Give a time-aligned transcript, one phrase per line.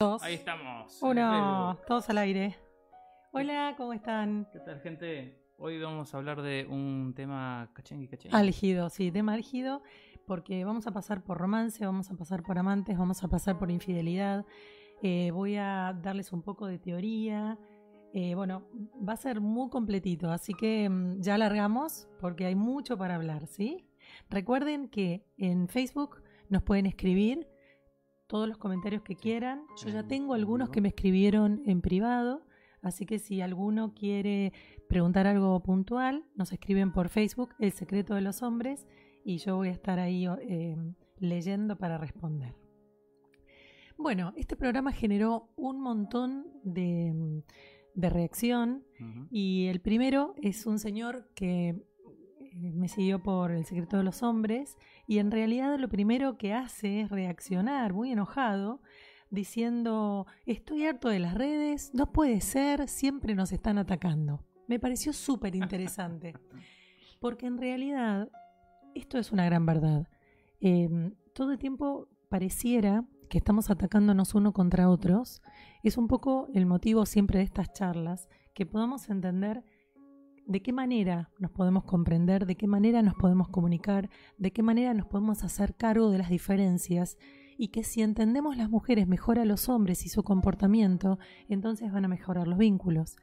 [0.00, 0.22] Dos.
[0.22, 0.96] Ahí estamos.
[1.02, 2.54] Uno, todos al aire.
[3.32, 4.46] Hola, ¿cómo están?
[4.52, 5.42] ¿Qué tal, gente?
[5.56, 8.36] Hoy vamos a hablar de un tema cachengue, cachengue.
[8.36, 9.82] Álgido, sí, tema álgido,
[10.24, 13.72] porque vamos a pasar por romance, vamos a pasar por amantes, vamos a pasar por
[13.72, 14.46] infidelidad.
[15.02, 17.58] Eh, voy a darles un poco de teoría.
[18.12, 22.96] Eh, bueno, va a ser muy completito, así que mm, ya largamos porque hay mucho
[22.96, 23.84] para hablar, ¿sí?
[24.30, 27.48] Recuerden que en Facebook nos pueden escribir
[28.28, 29.62] todos los comentarios que quieran.
[29.82, 32.46] Yo ya En tengo algunos que me escribieron en privado,
[32.82, 34.52] así que si alguno quiere
[34.88, 38.86] preguntar algo puntual, nos escriben por Facebook, El Secreto de los Hombres,
[39.24, 40.76] y yo voy a estar ahí eh,
[41.18, 42.54] leyendo para responder.
[43.96, 47.42] Bueno, este programa generó un montón de,
[47.94, 48.84] de reacción
[49.28, 51.82] y el primero es un señor que
[52.54, 54.76] me siguió por El secreto de los hombres
[55.06, 58.80] y en realidad lo primero que hace es reaccionar muy enojado
[59.30, 64.44] diciendo estoy harto de las redes, no puede ser, siempre nos están atacando.
[64.66, 66.34] Me pareció súper interesante
[67.20, 68.30] porque en realidad
[68.94, 70.08] esto es una gran verdad.
[70.60, 70.88] Eh,
[71.34, 75.42] todo el tiempo pareciera que estamos atacándonos uno contra otros.
[75.82, 79.62] Es un poco el motivo siempre de estas charlas, que podamos entender
[80.48, 84.94] de qué manera nos podemos comprender, de qué manera nos podemos comunicar, de qué manera
[84.94, 87.18] nos podemos hacer cargo de las diferencias
[87.58, 91.18] y que si entendemos las mujeres mejor a los hombres y su comportamiento,
[91.50, 93.16] entonces van a mejorar los vínculos.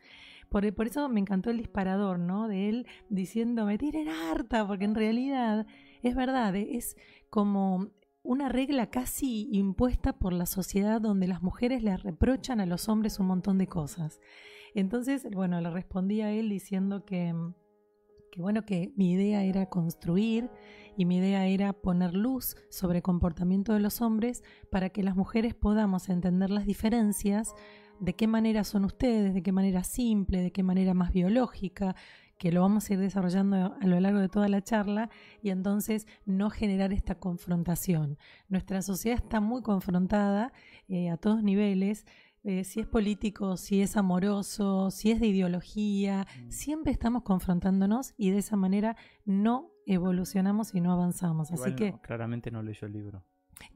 [0.49, 2.47] Por, por eso me encantó el disparador, ¿no?
[2.47, 5.65] De él diciendo, me tienen harta, porque en realidad
[6.03, 6.95] es verdad, es
[7.31, 7.89] como
[8.21, 13.19] una regla casi impuesta por la sociedad donde las mujeres le reprochan a los hombres
[13.19, 14.19] un montón de cosas.
[14.75, 17.33] Entonces, bueno, le respondí a él diciendo que,
[18.31, 20.49] que bueno, que mi idea era construir
[20.97, 25.15] y mi idea era poner luz sobre el comportamiento de los hombres para que las
[25.15, 27.55] mujeres podamos entender las diferencias,
[28.01, 31.95] de qué manera son ustedes, de qué manera simple, de qué manera más biológica,
[32.37, 35.09] que lo vamos a ir desarrollando a lo largo de toda la charla
[35.41, 38.17] y entonces no generar esta confrontación.
[38.49, 40.51] Nuestra sociedad está muy confrontada
[40.89, 42.05] eh, a todos niveles,
[42.45, 46.49] eh, si es político, si es amoroso, si es de ideología, Mm.
[46.51, 48.95] siempre estamos confrontándonos y de esa manera
[49.25, 51.51] no evolucionamos y no avanzamos.
[51.51, 53.23] Así Igual que, no, claramente no leyó el libro.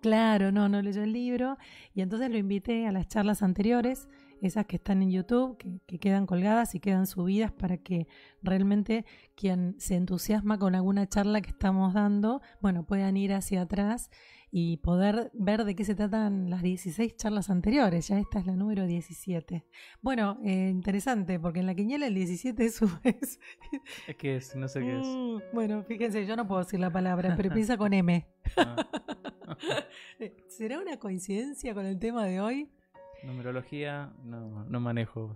[0.02, 1.58] claro, no, no leyó el libro
[1.94, 4.08] y entonces lo invité a las charlas anteriores,
[4.42, 8.08] esas que están en YouTube, que, que quedan colgadas y quedan subidas para que
[8.42, 9.06] realmente
[9.36, 14.10] quien se entusiasma con alguna charla que estamos dando, bueno, puedan ir hacia atrás
[14.52, 18.08] y poder ver de qué se tratan las 16 charlas anteriores.
[18.08, 19.64] Ya esta es la número 17.
[20.02, 23.40] Bueno, eh, interesante, porque en la quiniela el 17 es, es-
[24.08, 25.06] Es que es, no sé qué es.
[25.08, 28.26] Mm, bueno, fíjense, yo no puedo decir la palabra, pero empieza con M.
[28.58, 28.76] Ah,
[30.48, 32.70] ¿Será una coincidencia con el tema de hoy?
[33.24, 35.36] Numerología, no, no manejo.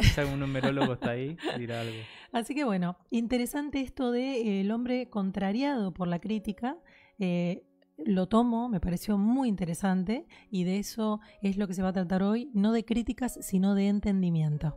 [0.00, 1.94] Si algún numerólogo está ahí, dirá algo.
[2.32, 6.78] Así que bueno, interesante esto de eh, el hombre contrariado por la crítica.
[7.18, 7.64] eh,
[7.96, 11.92] lo tomo, me pareció muy interesante y de eso es lo que se va a
[11.92, 14.76] tratar hoy, no de críticas, sino de entendimiento.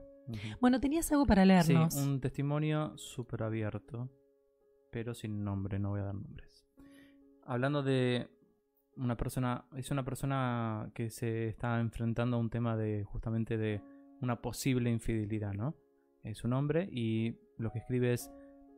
[0.62, 1.95] Bueno, tenías algo para Sí, leernos.
[1.95, 4.12] un testimonio súper abierto,
[4.91, 6.68] pero sin nombre, no voy a dar nombres.
[7.44, 8.29] Hablando de
[8.97, 13.81] una persona, es una persona que se está enfrentando a un tema de justamente de
[14.22, 15.75] una posible infidelidad, ¿no?
[16.24, 18.31] Es un hombre y lo que escribe es,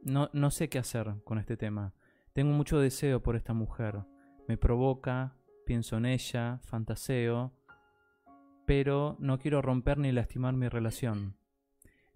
[0.03, 1.93] no, no sé qué hacer con este tema.
[2.33, 4.03] Tengo mucho deseo por esta mujer.
[4.47, 5.35] Me provoca,
[5.65, 7.53] pienso en ella, fantaseo,
[8.65, 11.35] pero no quiero romper ni lastimar mi relación.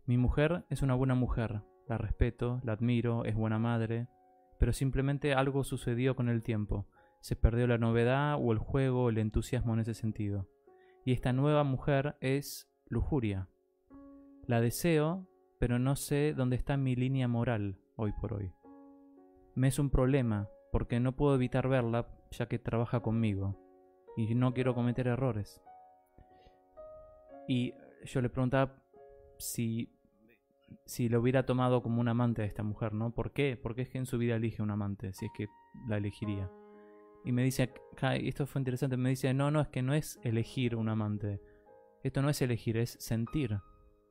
[0.06, 4.08] Mi mujer es una buena mujer, la respeto, la admiro, es buena madre,
[4.60, 6.88] pero simplemente algo sucedió con el tiempo.
[7.24, 10.46] Se perdió la novedad o el juego el entusiasmo en ese sentido.
[11.06, 13.48] Y esta nueva mujer es lujuria.
[14.46, 15.26] La deseo,
[15.58, 18.52] pero no sé dónde está mi línea moral hoy por hoy.
[19.56, 23.58] Me es un problema porque no puedo evitar verla ya que trabaja conmigo
[24.18, 25.62] y no quiero cometer errores.
[27.48, 27.74] Y
[28.04, 28.84] yo le preguntaba
[29.38, 29.98] si,
[30.86, 33.12] si lo hubiera tomado como un amante a esta mujer, ¿no?
[33.12, 33.56] ¿Por qué?
[33.56, 35.48] Porque es que en su vida elige un amante, si es que
[35.88, 36.52] la elegiría.
[37.26, 40.76] Y me dice, esto fue interesante, me dice, no, no, es que no es elegir
[40.76, 41.42] un amante.
[42.04, 43.60] Esto no es elegir, es sentir.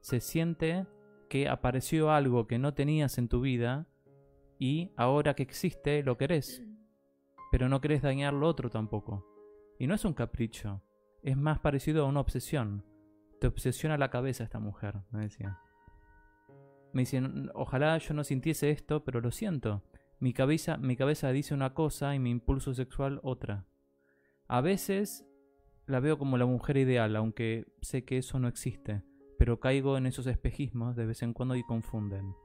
[0.01, 0.87] Se siente
[1.29, 3.87] que apareció algo que no tenías en tu vida
[4.59, 6.63] y ahora que existe lo querés.
[7.51, 9.27] Pero no querés dañar lo otro tampoco.
[9.79, 10.83] Y no es un capricho,
[11.23, 12.85] es más parecido a una obsesión.
[13.41, 15.59] Te obsesiona la cabeza esta mujer, me decía.
[16.93, 19.83] Me dicen, ojalá yo no sintiese esto, pero lo siento.
[20.23, 23.67] Mi cabeza, mi cabeza dice una cosa y mi impulso sexual otra.
[24.47, 25.27] A veces
[25.87, 29.03] la veo como la mujer ideal, aunque sé que eso no existe,
[29.37, 32.37] pero caigo en esos espejismos de vez en cuando y confunden.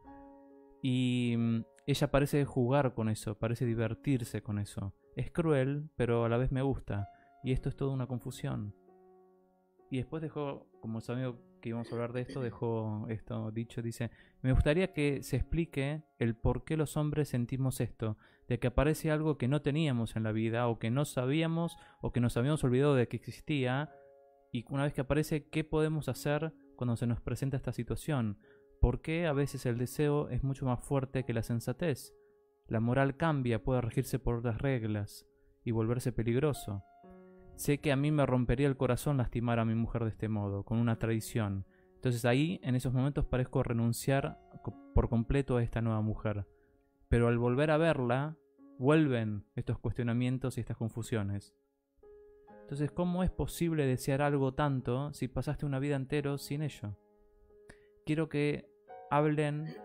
[0.82, 4.96] Y mm, ella parece jugar con eso, parece divertirse con eso.
[5.16, 7.12] Es cruel, pero a la vez me gusta.
[7.44, 8.74] Y esto es toda una confusión.
[9.92, 14.12] Y después dejó, como sabido que íbamos a hablar de esto, dejó esto dicho, dice,
[14.42, 18.18] me gustaría que se explique el por qué los hombres sentimos esto,
[18.48, 22.12] de que aparece algo que no teníamos en la vida, o que no sabíamos, o
[22.12, 23.92] que nos habíamos olvidado de que existía,
[24.52, 28.40] y una vez que aparece, ¿qué podemos hacer cuando se nos presenta esta situación?
[28.80, 32.14] ¿Por qué a veces el deseo es mucho más fuerte que la sensatez?
[32.68, 35.26] La moral cambia, puede regirse por otras reglas
[35.64, 36.84] y volverse peligroso.
[37.58, 40.64] Sé que a mí me rompería el corazón lastimar a mi mujer de este modo,
[40.64, 41.66] con una traición.
[41.96, 44.40] Entonces ahí, en esos momentos, parezco renunciar
[44.94, 46.46] por completo a esta nueva mujer.
[47.10, 48.38] Pero al volver a verla,
[48.78, 51.56] vuelven estos cuestionamientos y estas confusiones.
[52.62, 56.96] Entonces, ¿cómo es posible desear algo tanto si pasaste una vida entera sin ello?
[58.06, 58.70] Quiero que
[59.10, 59.76] hablen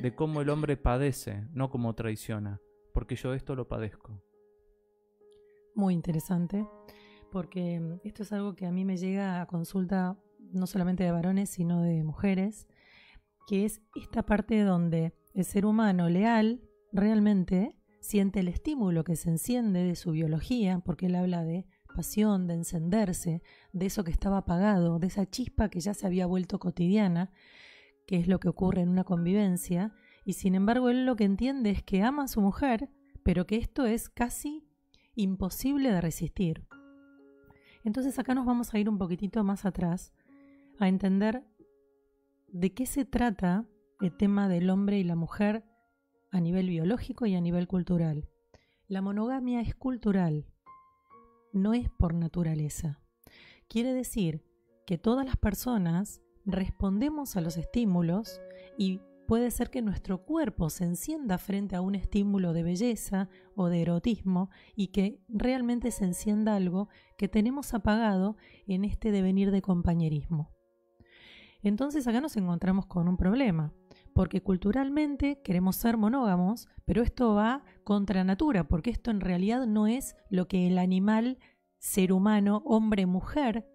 [0.00, 2.58] de cómo el hombre padece, no cómo traiciona,
[2.94, 4.18] porque yo esto lo padezco.
[5.74, 6.66] Muy interesante
[7.30, 10.18] porque mm, esto es algo que a mí me llega a consulta
[10.52, 12.68] no solamente de varones, sino de mujeres,
[13.46, 19.30] que es esta parte donde el ser humano leal realmente siente el estímulo que se
[19.30, 23.42] enciende de su biología, porque él habla de pasión, de encenderse,
[23.72, 27.32] de eso que estaba apagado, de esa chispa que ya se había vuelto cotidiana,
[28.06, 29.92] que es lo que ocurre en una convivencia,
[30.24, 32.88] y sin embargo él lo que entiende es que ama a su mujer,
[33.22, 34.68] pero que esto es casi
[35.14, 36.67] imposible de resistir.
[37.88, 40.12] Entonces acá nos vamos a ir un poquitito más atrás
[40.78, 41.42] a entender
[42.48, 43.64] de qué se trata
[44.02, 45.64] el tema del hombre y la mujer
[46.30, 48.28] a nivel biológico y a nivel cultural.
[48.88, 50.44] La monogamia es cultural,
[51.54, 53.00] no es por naturaleza.
[53.68, 54.44] Quiere decir
[54.86, 58.38] que todas las personas respondemos a los estímulos
[58.76, 63.68] y puede ser que nuestro cuerpo se encienda frente a un estímulo de belleza o
[63.68, 66.88] de erotismo y que realmente se encienda algo
[67.18, 70.50] que tenemos apagado en este devenir de compañerismo.
[71.60, 73.74] Entonces acá nos encontramos con un problema,
[74.14, 79.86] porque culturalmente queremos ser monógamos, pero esto va contra natura, porque esto en realidad no
[79.86, 81.38] es lo que el animal
[81.76, 83.68] ser humano, hombre, mujer,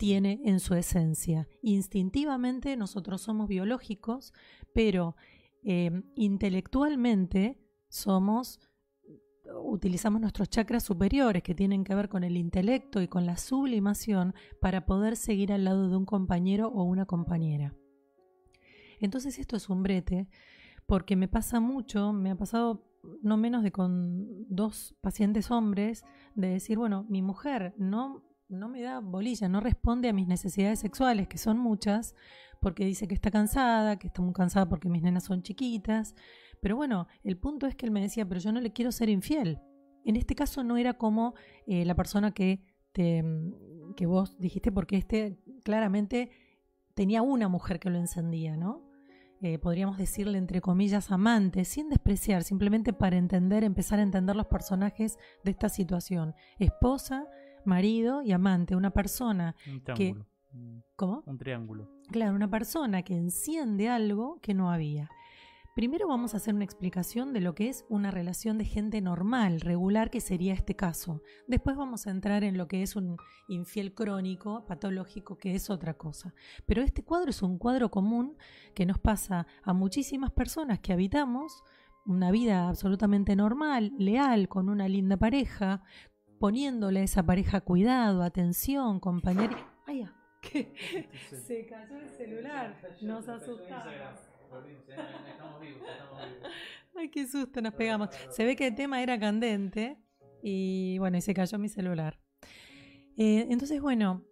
[0.00, 1.46] tiene en su esencia.
[1.60, 4.32] Instintivamente nosotros somos biológicos,
[4.72, 5.14] pero
[5.62, 7.60] em, intelectualmente
[7.90, 8.60] somos
[9.62, 14.32] utilizamos nuestros chakras superiores que tienen que ver con el intelecto y con la sublimación
[14.58, 17.74] para poder seguir al lado de un compañero o una compañera.
[19.00, 20.28] Entonces esto es un brete
[20.86, 22.86] porque me pasa mucho, me ha pasado
[23.22, 26.04] no menos de con dos pacientes hombres
[26.36, 30.80] de decir, bueno, mi mujer no no me da bolilla, no responde a mis necesidades
[30.80, 32.14] sexuales, que son muchas,
[32.60, 36.14] porque dice que está cansada, que está muy cansada porque mis nenas son chiquitas.
[36.60, 39.08] Pero bueno, el punto es que él me decía, pero yo no le quiero ser
[39.08, 39.60] infiel.
[40.04, 41.34] En este caso no era como
[41.66, 42.62] eh, la persona que,
[42.92, 46.30] te, mm, que vos dijiste, porque este claramente
[46.94, 48.90] tenía una mujer que lo encendía, ¿no?
[49.42, 54.46] Eh, podríamos decirle entre comillas amante, sin despreciar, simplemente para entender, empezar a entender los
[54.46, 56.34] personajes de esta situación.
[56.58, 57.26] Esposa,
[57.64, 59.94] marido y amante, una persona Un que...
[59.94, 60.26] triángulo.
[60.96, 61.22] ¿Cómo?
[61.26, 61.88] Un triángulo.
[62.10, 65.08] Claro, una persona que enciende algo que no había.
[65.76, 69.60] Primero vamos a hacer una explicación de lo que es una relación de gente normal,
[69.60, 71.22] regular, que sería este caso.
[71.46, 73.16] Después vamos a entrar en lo que es un
[73.48, 76.34] infiel crónico, patológico, que es otra cosa.
[76.66, 78.36] Pero este cuadro es un cuadro común
[78.74, 81.62] que nos pasa a muchísimas personas que habitamos
[82.04, 85.82] una vida absolutamente normal, leal, con una linda pareja,
[86.40, 89.68] poniéndole a esa pareja cuidado, atención, compañería.
[89.86, 90.16] ¡Ay, ya!
[90.40, 90.72] ¿Qué?
[91.46, 92.80] Se cayó el celular.
[93.02, 93.84] Nos asustamos.
[96.96, 98.08] Ay, qué susto nos pegamos.
[98.30, 99.98] Se ve que el tema era candente
[100.42, 102.18] y bueno, y se cayó mi celular.
[103.18, 104.24] Eh, entonces, bueno,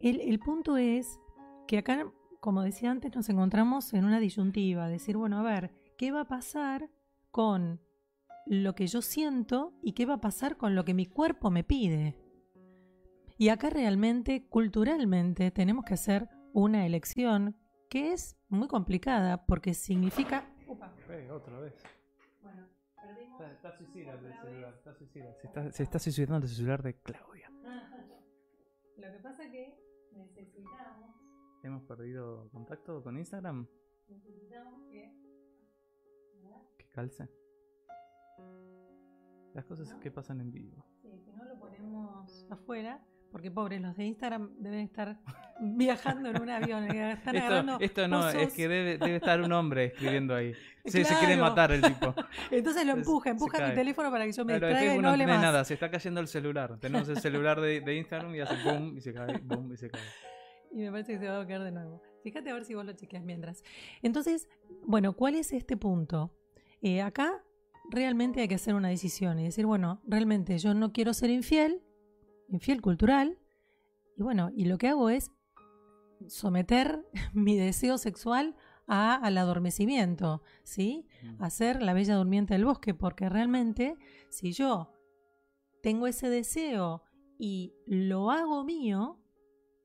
[0.00, 1.18] el, el punto es
[1.66, 2.06] que acá,
[2.40, 4.88] como decía antes, nos encontramos en una disyuntiva.
[4.88, 6.90] Decir, bueno, a ver, ¿qué va a pasar
[7.30, 7.80] con
[8.46, 11.64] lo que yo siento y qué va a pasar con lo que mi cuerpo me
[11.64, 12.16] pide?
[13.36, 17.56] Y acá realmente, culturalmente, tenemos que hacer una elección
[17.90, 20.48] que es muy complicada porque significa...
[20.66, 20.94] Upa.
[21.08, 21.74] Eh, otra vez.
[22.42, 22.66] Bueno,
[23.00, 23.40] perdimos...
[23.40, 24.74] Está, está suicida el celular.
[24.74, 25.34] Está suicida.
[25.40, 27.50] Se, está, se está suicidando el celular de Claudia.
[28.96, 29.76] Lo que pasa que
[30.12, 31.16] necesitamos,
[31.62, 33.66] ¿Hemos perdido contacto con Instagram?
[34.08, 35.12] necesitamos que...
[36.78, 37.28] Que calce.
[39.54, 40.84] Las cosas que pasan en vivo.
[41.00, 43.00] Sí, si no lo ponemos afuera,
[43.30, 45.16] porque pobres, los de Instagram deben estar
[45.60, 46.84] viajando en un avión.
[46.90, 50.52] Están esto, esto no, es que debe, debe estar un hombre escribiendo ahí.
[50.86, 51.18] Sí, se Claro.
[51.20, 52.14] quiere matar el tipo.
[52.50, 53.74] Entonces lo Se- empuja, se empuja mi cae.
[53.74, 55.42] teléfono para que yo me Claro, distraiga y no no hable tiene más.
[55.42, 56.78] nada, se está cayendo el celular.
[56.78, 59.88] Tenemos el celular de, de Instagram y hace boom y se cae, boom y se
[59.88, 60.02] cae.
[60.72, 62.02] Y me parece que se va a caer de nuevo.
[62.22, 63.62] Fíjate a ver si vos lo chequeas mientras.
[64.02, 64.46] Entonces,
[64.86, 66.34] bueno, ¿cuál es este punto?
[66.82, 67.42] Eh, acá
[67.90, 71.82] realmente hay que hacer una decisión y decir, bueno, realmente yo no quiero ser infiel,
[72.48, 73.38] infiel cultural,
[74.16, 75.30] y bueno, y lo que hago es
[76.28, 81.06] someter mi deseo sexual a, al adormecimiento, ¿sí?
[81.38, 83.96] Hacer la bella durmiente del bosque, porque realmente
[84.28, 84.92] si yo
[85.82, 87.02] tengo ese deseo
[87.38, 89.20] y lo hago mío,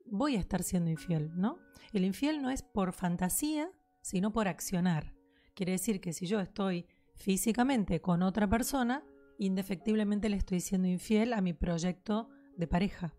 [0.06, 1.58] voy a estar siendo infiel, ¿no?
[1.92, 5.14] El infiel no es por fantasía, sino por accionar.
[5.54, 6.86] Quiere decir que si yo estoy
[7.20, 9.04] físicamente con otra persona,
[9.38, 13.14] indefectiblemente le estoy siendo infiel a mi proyecto de pareja.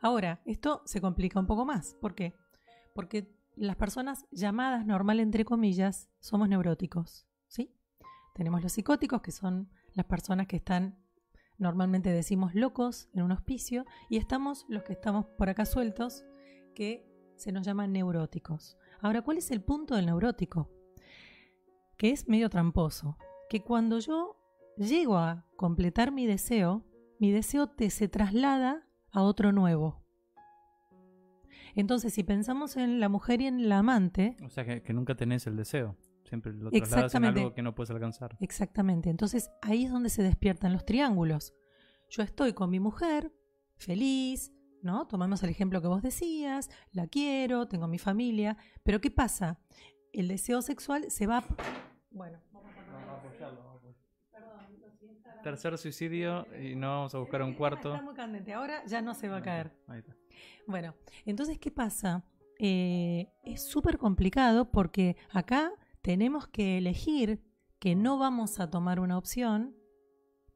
[0.00, 1.96] Ahora, esto se complica un poco más.
[2.00, 2.34] ¿Por qué?
[2.94, 7.74] Porque las personas llamadas normal, entre comillas, somos neuróticos, ¿sí?
[8.32, 10.96] Tenemos los psicóticos, que son las personas que están,
[11.58, 16.24] normalmente decimos, locos en un hospicio, y estamos los que estamos por acá sueltos,
[16.76, 17.04] que
[17.34, 18.78] se nos llaman neuróticos.
[19.00, 20.77] Ahora, ¿cuál es el punto del neurótico?
[21.98, 23.18] Que es medio tramposo.
[23.50, 24.36] Que cuando yo
[24.76, 26.84] llego a completar mi deseo,
[27.18, 30.02] mi deseo te se traslada a otro nuevo.
[31.74, 35.14] Entonces, si pensamos en la mujer y en la amante, O sea que, que nunca
[35.14, 35.96] tenés el deseo.
[36.24, 38.36] Siempre lo trasladas en algo que no puedes alcanzar.
[38.40, 39.08] Exactamente.
[39.08, 41.54] Entonces ahí es donde se despiertan los triángulos.
[42.10, 43.32] Yo estoy con mi mujer,
[43.76, 44.52] feliz,
[44.82, 45.06] ¿no?
[45.06, 49.58] Tomamos el ejemplo que vos decías, la quiero, tengo mi familia, pero ¿qué pasa?
[50.12, 51.44] El deseo sexual se va...
[52.10, 53.22] Bueno, vamos a
[54.32, 55.28] Perdón, lo siento.
[55.42, 57.92] Tercer suicidio y no vamos a buscar un cuarto.
[57.92, 59.72] Está muy candente, ahora ya no se va a caer.
[59.86, 60.16] Ahí está.
[60.66, 62.24] Bueno, entonces, ¿qué pasa?
[62.58, 65.72] Eh, es súper complicado porque acá
[66.02, 67.40] tenemos que elegir
[67.78, 69.76] que no vamos a tomar una opción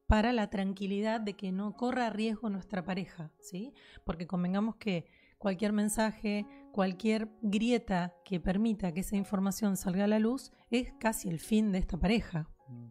[0.07, 3.73] para la tranquilidad de que no corra riesgo nuestra pareja, ¿sí?
[4.03, 5.05] Porque convengamos que
[5.37, 11.29] cualquier mensaje, cualquier grieta que permita que esa información salga a la luz es casi
[11.29, 12.49] el fin de esta pareja.
[12.67, 12.87] Mm.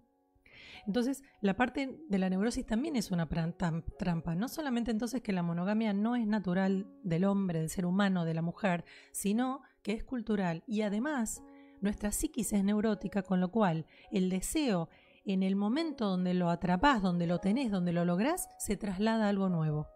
[0.87, 4.35] Entonces, la parte de la neurosis también es una trampa.
[4.37, 8.35] No solamente entonces que la monogamia no es natural del hombre, del ser humano, de
[8.35, 10.63] la mujer, sino que es cultural.
[10.67, 11.43] Y además,
[11.81, 14.89] nuestra psiquis es neurótica, con lo cual el deseo,
[15.25, 19.29] en el momento donde lo atrapás, donde lo tenés, donde lo lográs, se traslada a
[19.29, 19.89] algo nuevo.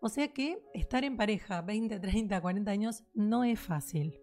[0.00, 4.18] O sea que estar en pareja 20, 30, 40 años no es fácil.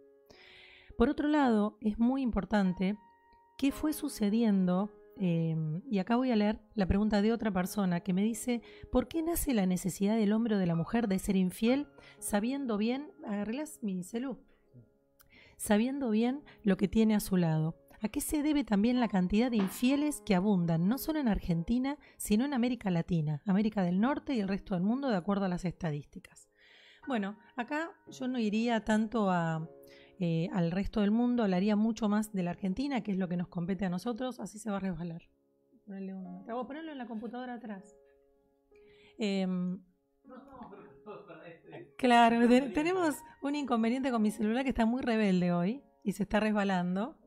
[0.97, 2.97] Por otro lado, es muy importante
[3.57, 5.55] qué fue sucediendo eh,
[5.89, 9.23] y acá voy a leer la pregunta de otra persona que me dice, ¿por qué
[9.23, 11.87] nace la necesidad del hombre o de la mujer de ser infiel
[12.19, 14.39] sabiendo bien, agarrelas mi celú,
[15.57, 17.75] sabiendo bien lo que tiene a su lado?
[18.01, 21.97] ¿A qué se debe también la cantidad de infieles que abundan no solo en Argentina,
[22.17, 25.49] sino en América Latina, América del Norte y el resto del mundo, de acuerdo a
[25.49, 26.47] las estadísticas?
[27.07, 29.29] Bueno, acá yo no iría tanto
[30.19, 33.37] eh, al resto del mundo, hablaría mucho más de la Argentina, que es lo que
[33.37, 35.23] nos compete a nosotros, así se va a resbalar.
[35.85, 37.95] Ponerle un- te hago ponerlo en la computadora atrás.
[39.17, 39.79] Em,
[41.97, 46.23] claro, te- tenemos un inconveniente con mi celular que está muy rebelde hoy y se
[46.23, 47.17] está resbalando.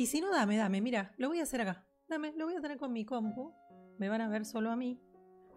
[0.00, 1.84] Y si no, dame, dame, mira, lo voy a hacer acá.
[2.08, 3.52] Dame, lo voy a tener con mi compu.
[3.98, 4.98] Me van a ver solo a mí.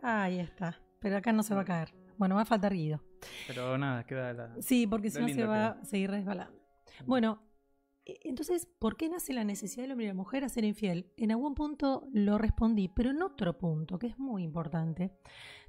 [0.02, 0.82] Ahí está.
[1.00, 1.96] Pero acá no se va a caer.
[2.18, 3.02] Bueno, va a faltar Guido.
[3.48, 4.62] Pero nada, queda la.
[4.62, 6.60] Sí, porque si no se va a seguir resbalando.
[7.06, 7.42] Bueno,
[8.04, 11.14] e- entonces, ¿por qué nace la necesidad del hombre y la mujer a ser infiel?
[11.16, 15.14] En algún punto lo respondí, pero en otro punto, que es muy importante,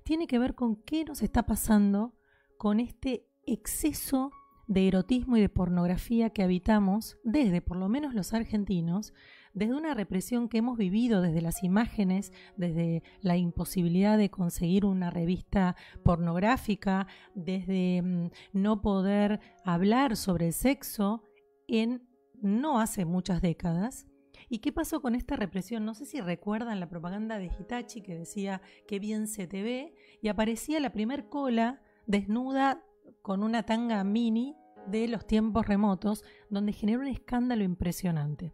[0.02, 2.16] tiene que ver con qué nos está pasando
[2.58, 4.32] con este exceso
[4.66, 9.12] de erotismo y de pornografía que habitamos desde, por lo menos los argentinos,
[9.54, 15.10] desde una represión que hemos vivido desde las imágenes, desde la imposibilidad de conseguir una
[15.10, 21.22] revista pornográfica, desde mm, no poder hablar sobre el sexo
[21.68, 22.02] en
[22.42, 24.06] no hace muchas décadas.
[24.48, 25.84] ¿Y qué pasó con esta represión?
[25.84, 29.94] No sé si recuerdan la propaganda de Hitachi que decía que bien se te ve
[30.20, 32.84] y aparecía la primer cola desnuda
[33.22, 34.56] con una tanga mini
[34.86, 38.52] de los tiempos remotos donde generó un escándalo impresionante.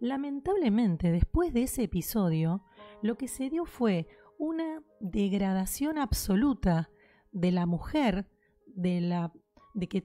[0.00, 2.64] Lamentablemente, después de ese episodio,
[3.02, 4.06] lo que se dio fue
[4.38, 6.90] una degradación absoluta
[7.32, 8.28] de la mujer,
[8.66, 9.32] de, la,
[9.74, 10.02] de, que,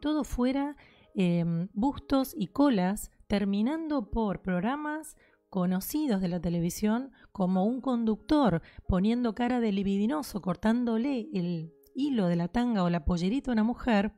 [0.00, 0.76] todo fuera
[1.14, 5.16] eh, bustos y colas, terminando por programas
[5.48, 12.36] conocidos de la televisión como un conductor poniendo cara de libidinoso, cortándole el hilo de
[12.36, 14.12] la tanga o la pollerita a una mujer,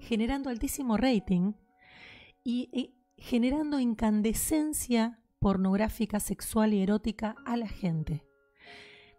[0.00, 1.52] generando altísimo rating
[2.44, 8.24] y, generando incandescencia pornográfica, sexual y erótica a la gente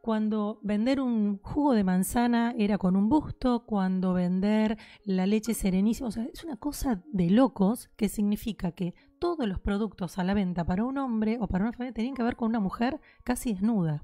[0.02, 6.10] cuando vender un jugo de manzana era con un busto, cuando vender la leche serenísima,
[6.10, 10.34] o sea, es una cosa de locos que significa que todos los productos a la
[10.34, 13.54] venta para un hombre o para una familia tenían que ver con una mujer casi
[13.54, 14.04] desnuda.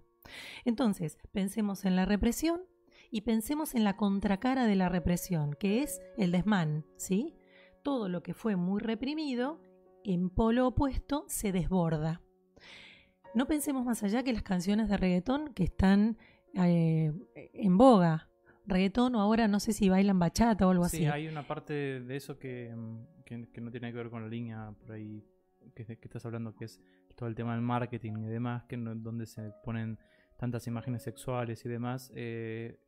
[0.65, 2.61] Entonces, pensemos en la represión
[3.11, 7.35] y pensemos en la contracara de la represión, que es el desmán, ¿sí?
[7.83, 9.61] Todo lo que fue muy reprimido,
[10.03, 12.21] en polo opuesto, se desborda.
[13.33, 16.17] No pensemos más allá que las canciones de reggaetón que están
[16.53, 18.29] eh, en boga.
[18.65, 20.97] Reggaetón o ahora no sé si bailan bachata o algo así.
[20.97, 24.27] Sí, hay una parte de eso que, mm, que, no tiene que ver con la
[24.27, 25.23] línea por ahí
[25.73, 26.81] que, estás hablando, que es
[27.15, 29.97] todo el tema del marketing y demás, que donde se ponen
[30.37, 32.11] tantas imágenes sexuales y demás.
[32.15, 32.79] Eh,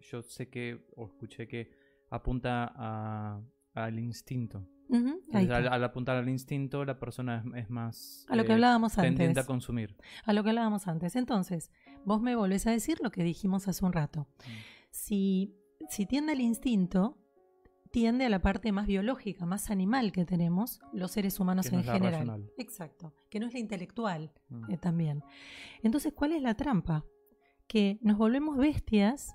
[0.00, 1.70] yo sé que, o escuché que
[2.10, 3.42] apunta
[3.74, 4.66] al instinto
[5.32, 9.44] al, apuntar al instinto, la persona es, más a lo que eh, hablábamos tendiente a
[9.44, 9.96] consumir.
[10.24, 11.16] A lo que hablábamos antes.
[11.16, 11.70] Entonces,
[12.04, 14.20] vos me volvés a decir lo que dijimos hace un rato.
[14.20, 14.50] Mm.
[14.90, 15.54] Si,
[15.88, 17.18] si tiende al instinto,
[17.90, 22.50] tiende a la parte más biológica, más animal que tenemos los seres humanos en general.
[22.58, 24.72] Exacto, que no es la intelectual mm.
[24.72, 25.22] eh, también.
[25.82, 27.04] Entonces, ¿cuál es la trampa?
[27.66, 29.34] Que nos volvemos bestias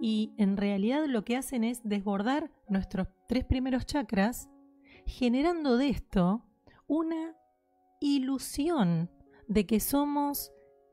[0.00, 4.48] y en realidad lo que hacen es desbordar nuestros tres primeros chakras
[5.06, 6.44] generando de esto
[6.86, 7.36] una
[8.00, 9.10] ilusión
[9.48, 10.52] de que somos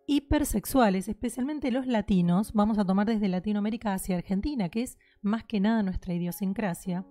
[0.09, 5.59] hipersexuales, especialmente los latinos, vamos a tomar desde Latinoamérica hacia Argentina, que es más que
[5.59, 7.05] nada nuestra idiosincrasia,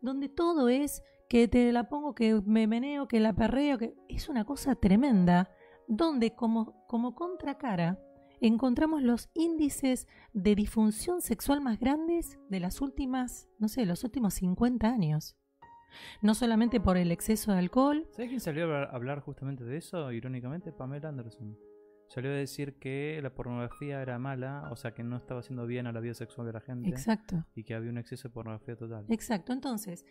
[0.00, 4.30] donde todo es que te la pongo, que me meneo, que la perreo, que es
[4.30, 5.50] una cosa tremenda,
[5.88, 8.00] donde como, como contracara
[8.40, 14.32] encontramos los índices de disfunción sexual más grandes de las últimas, no sé, los últimos
[14.34, 15.36] 50 años.
[16.22, 18.08] No solamente por el exceso de alcohol.
[18.12, 20.10] ¿Sabes quién salió a hablar justamente de eso?
[20.10, 21.58] Irónicamente, Pamela Anderson.
[22.12, 25.86] Salió a decir que la pornografía era mala, o sea, que no estaba haciendo bien
[25.86, 26.90] a la vida sexual de la gente.
[26.90, 27.46] Exacto.
[27.54, 29.06] Y que había un exceso de pornografía total.
[29.08, 29.54] Exacto.
[29.54, 30.04] Entonces,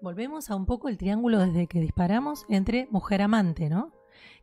[0.00, 3.92] volvemos a un poco el triángulo desde que disparamos entre mujer amante, ¿no?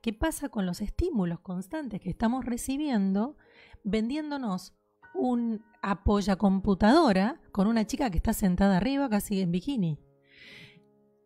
[0.02, 3.38] ¿Qué pasa con los estímulos constantes que estamos recibiendo
[3.86, 4.76] vendiéndonos
[5.14, 10.05] un apoya computadora con una chica que está sentada arriba casi en bikini?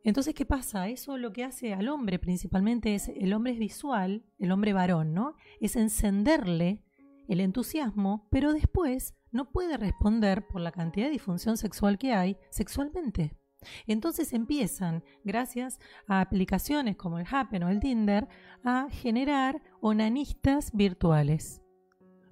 [0.04, 0.88] Entonces, ¿qué pasa?
[0.88, 5.14] Eso lo que hace al hombre principalmente es, el hombre es visual, el hombre varón,
[5.14, 5.36] ¿no?
[5.60, 6.84] Es encenderle
[7.28, 12.38] el entusiasmo, pero después no puede responder por la cantidad de disfunción sexual que hay
[12.50, 13.36] sexualmente.
[13.88, 18.28] Entonces empiezan, gracias a aplicaciones como el Happen o el Tinder,
[18.64, 21.62] a generar onanistas virtuales.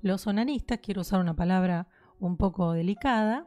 [0.01, 3.45] Los onanistas, quiero usar una palabra un poco delicada,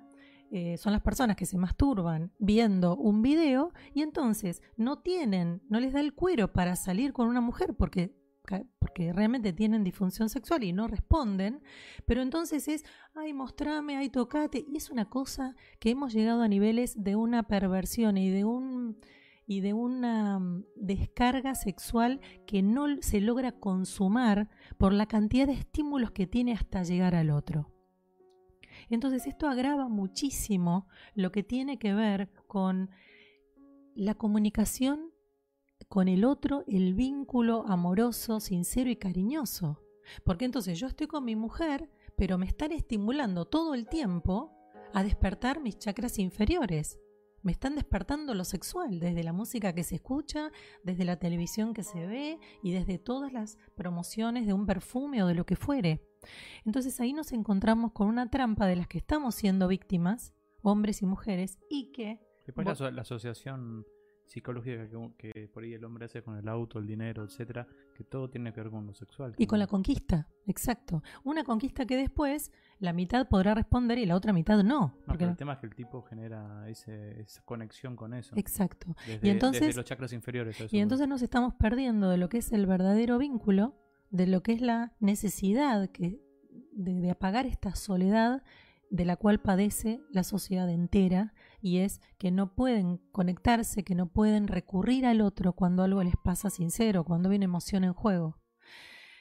[0.53, 5.79] eh, son las personas que se masturban viendo un video y entonces no tienen, no
[5.79, 8.17] les da el cuero para salir con una mujer porque,
[8.81, 11.63] porque realmente tienen disfunción sexual y no responden,
[12.05, 12.85] pero entonces es,
[13.15, 17.45] ay, mostrame, ay, tocate, y es una cosa que hemos llegado a niveles de una
[17.45, 18.99] perversión y de un
[19.47, 25.55] y de una mm, descarga sexual que no se logra consumar por la cantidad de
[25.55, 27.69] estímulos que tiene hasta llegar al otro.
[28.91, 32.91] Entonces esto agrava muchísimo lo que tiene que ver con
[33.95, 35.11] la comunicación
[35.89, 39.83] con el otro, el vínculo amoroso, sincero y cariñoso.
[40.25, 44.53] Porque entonces yo estoy con mi mujer, pero me están estimulando todo el tiempo
[44.93, 47.01] a despertar mis chakras inferiores.
[47.43, 50.53] Me están despertando lo sexual, desde la música que se escucha,
[50.85, 55.27] desde la televisión que se ve y desde todas las promociones de un perfume o
[55.27, 56.10] de lo que fuere.
[56.65, 61.07] Entonces ahí nos encontramos con una trampa de las que estamos siendo víctimas, hombres y
[61.07, 62.21] mujeres, y que...
[62.47, 63.85] Después la, asociación
[64.31, 68.31] psicológica que, por ahí el hombre hace con el auto, el dinero, etcétera, que todo
[68.31, 69.35] tiene que ver con lo sexual.
[69.37, 71.03] Y con la conquista, exacto.
[71.25, 74.95] Una conquista que después la mitad podrá responder y la otra mitad no.
[75.05, 78.37] porque el tema es que el tipo genera esa conexión con eso.
[78.37, 78.95] Exacto.
[79.07, 80.73] Desde, y entonces, los chakras inferiores.
[80.73, 83.75] y entonces nos estamos perdiendo de lo que es el verdadero vínculo
[84.11, 86.21] de lo que es la necesidad que,
[86.73, 88.43] de, apagar esta soledad
[88.91, 94.07] de la cual padece la sociedad entera y es que no pueden conectarse, que no
[94.07, 98.39] pueden recurrir al otro cuando algo les pasa sincero, cuando viene emoción en juego.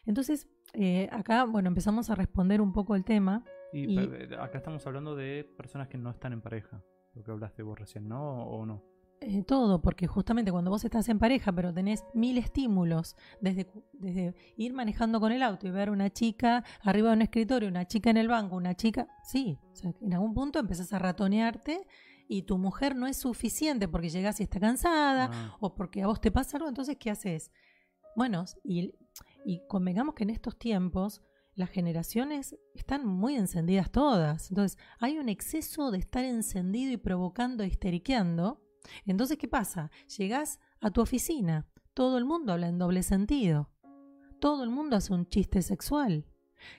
[0.06, 3.44] Entonces, eh, acá, bueno, empezamos a responder un poco el tema.
[3.72, 7.62] Y, eh, acá estamos hablando de personas que no están en pareja, lo que hablaste
[7.62, 8.44] vos recién, ¿no?
[8.44, 8.84] ¿O no?
[9.22, 14.34] Eh, todo, porque justamente cuando vos estás en pareja, pero tenés mil estímulos, desde, desde
[14.56, 18.10] ir manejando con el auto y ver una chica arriba de un escritorio, una chica
[18.10, 19.58] en el banco, una chica, sí,
[20.02, 21.86] en algún punto empezás a ratonearte
[22.28, 25.58] y tu mujer no es suficiente porque llegás y está cansada Ah.
[25.60, 27.52] o porque a vos te pasa algo, entonces ¿qué haces?
[28.16, 28.94] Bueno, y,
[29.46, 31.22] y convengamos que en estos tiempos
[31.56, 37.66] las generaciones están muy encendidas todas, entonces hay un exceso de estar encendido y provocando,
[37.66, 38.62] histeriqueando,
[39.06, 39.92] entonces, ¿qué pasa?
[40.18, 43.70] Llegás a tu oficina, todo el mundo habla en doble sentido,
[44.40, 46.26] todo el mundo hace un chiste sexual.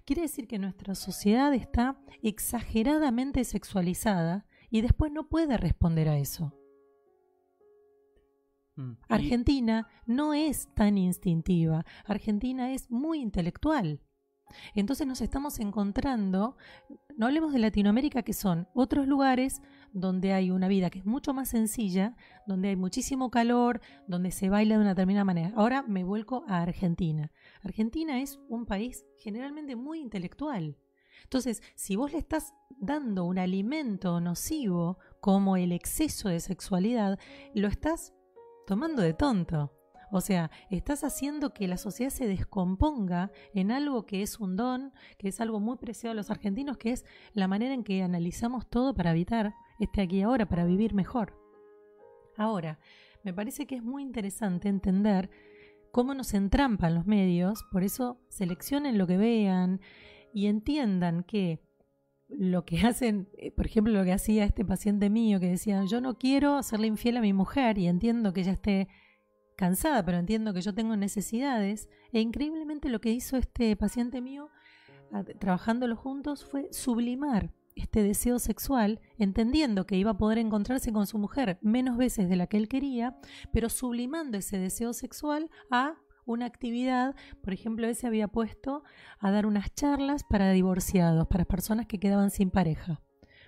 [0.05, 6.55] Quiere decir que nuestra sociedad está exageradamente sexualizada y después no puede responder a eso.
[8.77, 8.93] Mm.
[9.09, 14.01] Argentina no es tan instintiva, Argentina es muy intelectual.
[14.75, 16.57] Entonces nos estamos encontrando,
[17.17, 21.35] no hablemos de Latinoamérica, que son otros lugares donde hay una vida que es mucho
[21.35, 25.53] más sencilla, donde hay muchísimo calor, donde se baila de una determinada manera.
[25.57, 27.33] Ahora me vuelco a Argentina.
[27.63, 30.77] Argentina es un país generalmente muy intelectual.
[31.25, 37.19] Entonces, si vos le estás dando un alimento nocivo como el exceso de sexualidad,
[37.55, 38.15] lo estás
[38.67, 39.73] tomando de tonto.
[40.11, 44.92] O sea, estás haciendo que la sociedad se descomponga en algo que es un don,
[45.18, 48.68] que es algo muy preciado a los argentinos, que es la manera en que analizamos
[48.68, 51.38] todo para evitar este aquí y ahora, para vivir mejor.
[52.37, 52.81] Ahora,
[53.23, 55.31] me parece que es muy interesante entender
[55.92, 59.81] cómo nos entrampan los medios, por eso seleccionen lo que vean
[60.33, 61.61] y entiendan que
[62.29, 66.01] lo que hacen, eh, por ejemplo, lo que hacía este paciente mío que decía, yo
[66.01, 68.88] no quiero hacerle infiel a mi mujer y entiendo que ella esté
[69.61, 71.90] cansada, pero entiendo que yo tengo necesidades.
[72.12, 74.49] E increíblemente lo que hizo este paciente mío,
[75.38, 81.18] trabajándolo juntos, fue sublimar este deseo sexual, entendiendo que iba a poder encontrarse con su
[81.18, 83.18] mujer menos veces de la que él quería,
[83.53, 88.83] pero sublimando ese deseo sexual a una actividad, por ejemplo, él se había puesto
[89.18, 93.03] a dar unas charlas para divorciados, para personas que quedaban sin pareja.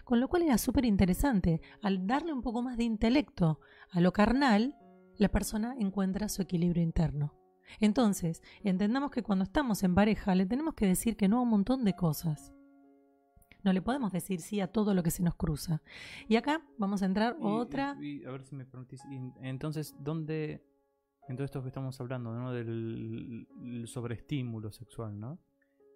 [0.05, 1.61] Con lo cual era súper interesante.
[1.81, 4.77] Al darle un poco más de intelecto a lo carnal,
[5.23, 7.35] la persona encuentra su equilibrio interno.
[7.81, 11.49] Entonces, entendamos que cuando estamos en pareja le tenemos que decir que no a un
[11.49, 12.53] montón de cosas.
[13.65, 15.81] No le podemos decir sí a todo lo que se nos cruza.
[16.29, 17.97] Y acá vamos a entrar y- otra...
[18.01, 19.01] y- a ver si me permitís.
[19.41, 20.67] entonces, ¿dónde.
[21.29, 22.53] En todo esto que estamos hablando, ¿no?
[22.53, 25.39] Del el sobreestímulo sexual, ¿no?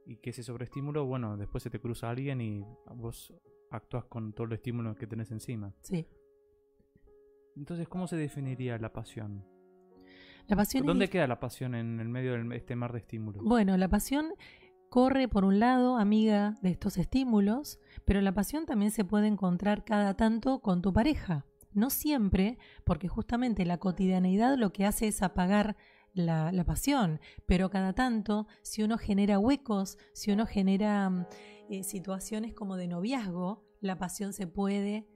[0.06, 3.34] Y que ese sobreestímulo, bueno, después se te cruza alguien y vos
[3.72, 5.74] actúas con todo el estímulo que tenés encima.
[5.80, 6.06] Sí.
[7.56, 9.44] Entonces, ¿cómo se definiría la pasión?
[10.46, 13.42] La pasión es ¿Dónde queda la pasión en el medio de este mar de estímulos?
[13.42, 14.32] Bueno, la pasión
[14.88, 19.84] corre por un lado, amiga de estos estímulos, pero la pasión también se puede encontrar
[19.84, 21.46] cada tanto con tu pareja.
[21.72, 25.76] No siempre, porque justamente la cotidianeidad lo que hace es apagar
[26.12, 31.26] la, la pasión, pero cada tanto, si uno genera huecos, si uno genera mm,
[31.70, 35.06] eh, situaciones como de noviazgo, la pasión se puede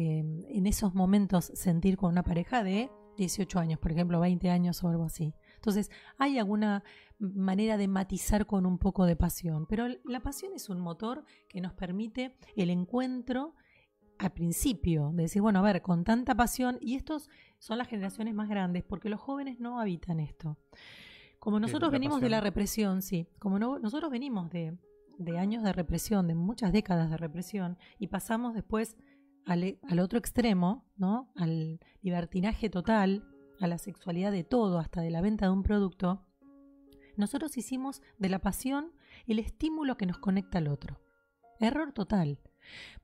[0.00, 4.82] eh, en esos momentos sentir con una pareja de 18 años, por ejemplo, 20 años
[4.82, 5.34] o algo así.
[5.56, 6.82] Entonces, hay alguna
[7.18, 11.60] manera de matizar con un poco de pasión, pero la pasión es un motor que
[11.60, 13.54] nos permite el encuentro
[14.18, 18.34] al principio, de decir, bueno, a ver, con tanta pasión, y estos son las generaciones
[18.34, 20.58] más grandes, porque los jóvenes no habitan esto.
[21.38, 24.76] Como ¿Qué, nosotros venimos de la represión, sí, como no- nosotros venimos de,
[25.18, 28.96] de años de represión, de muchas décadas de represión, y pasamos después
[29.50, 31.32] al, e- al otro extremo, ¿no?
[31.34, 33.24] Al libertinaje total,
[33.58, 36.24] a la sexualidad de todo, hasta de la venta de un producto,
[37.16, 38.92] nosotros hicimos de la pasión
[39.26, 41.00] el estímulo que nos conecta al otro.
[41.58, 42.38] Error total.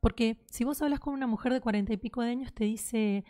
[0.01, 3.25] Porque si vos hablas con una mujer de cuarenta y pico de años, te dice,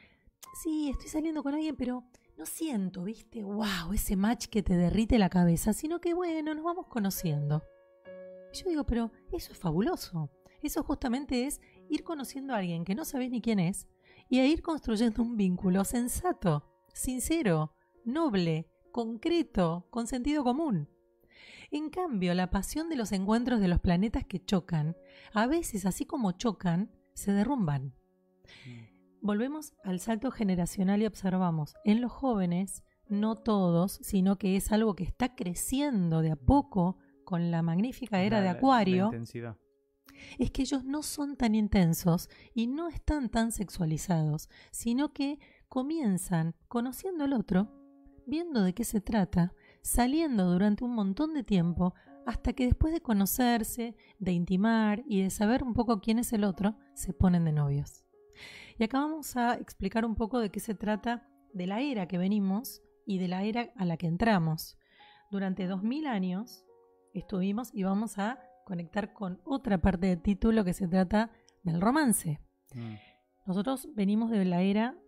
[0.62, 2.04] sí, estoy saliendo con alguien, pero
[2.36, 6.62] no siento, viste, wow, ese match que te derrite la cabeza, sino que bueno, nos
[6.62, 7.62] vamos conociendo.
[8.52, 10.30] Y yo digo, pero eso es fabuloso.
[10.62, 13.88] Eso justamente es ir conociendo a alguien que no sabes ni quién es
[14.28, 17.72] y a ir construyendo un vínculo sensato, sincero,
[18.04, 20.88] noble, concreto, con sentido común.
[21.70, 24.96] En cambio, la pasión de los encuentros de los planetas que chocan,
[25.32, 27.94] a veces así como chocan, se derrumban.
[29.20, 34.94] Volvemos al salto generacional y observamos, en los jóvenes, no todos, sino que es algo
[34.94, 39.56] que está creciendo de a poco con la magnífica era La- de la Acuario, intensidad.
[40.38, 46.54] Es que ellos no son tan intensos y no están tan sexualizados, sino que comienzan
[46.68, 47.72] conociendo al otro,
[48.26, 49.52] viendo de qué se trata,
[49.82, 51.94] saliendo durante un montón de tiempo,
[52.26, 56.44] hasta que después de conocerse, de intimar y de saber un poco quién es el
[56.44, 58.04] otro, se ponen de novios.
[58.78, 62.18] Y acá vamos a explicar un poco de qué se trata de la era que
[62.18, 64.76] venimos y de la era a la que entramos.
[65.30, 66.64] Durante 2000 años
[67.14, 71.30] estuvimos y vamos a conectar con otra parte del título que se trata
[71.62, 72.40] del romance.
[72.74, 72.94] Mm.
[73.46, 74.98] Nosotros venimos de la era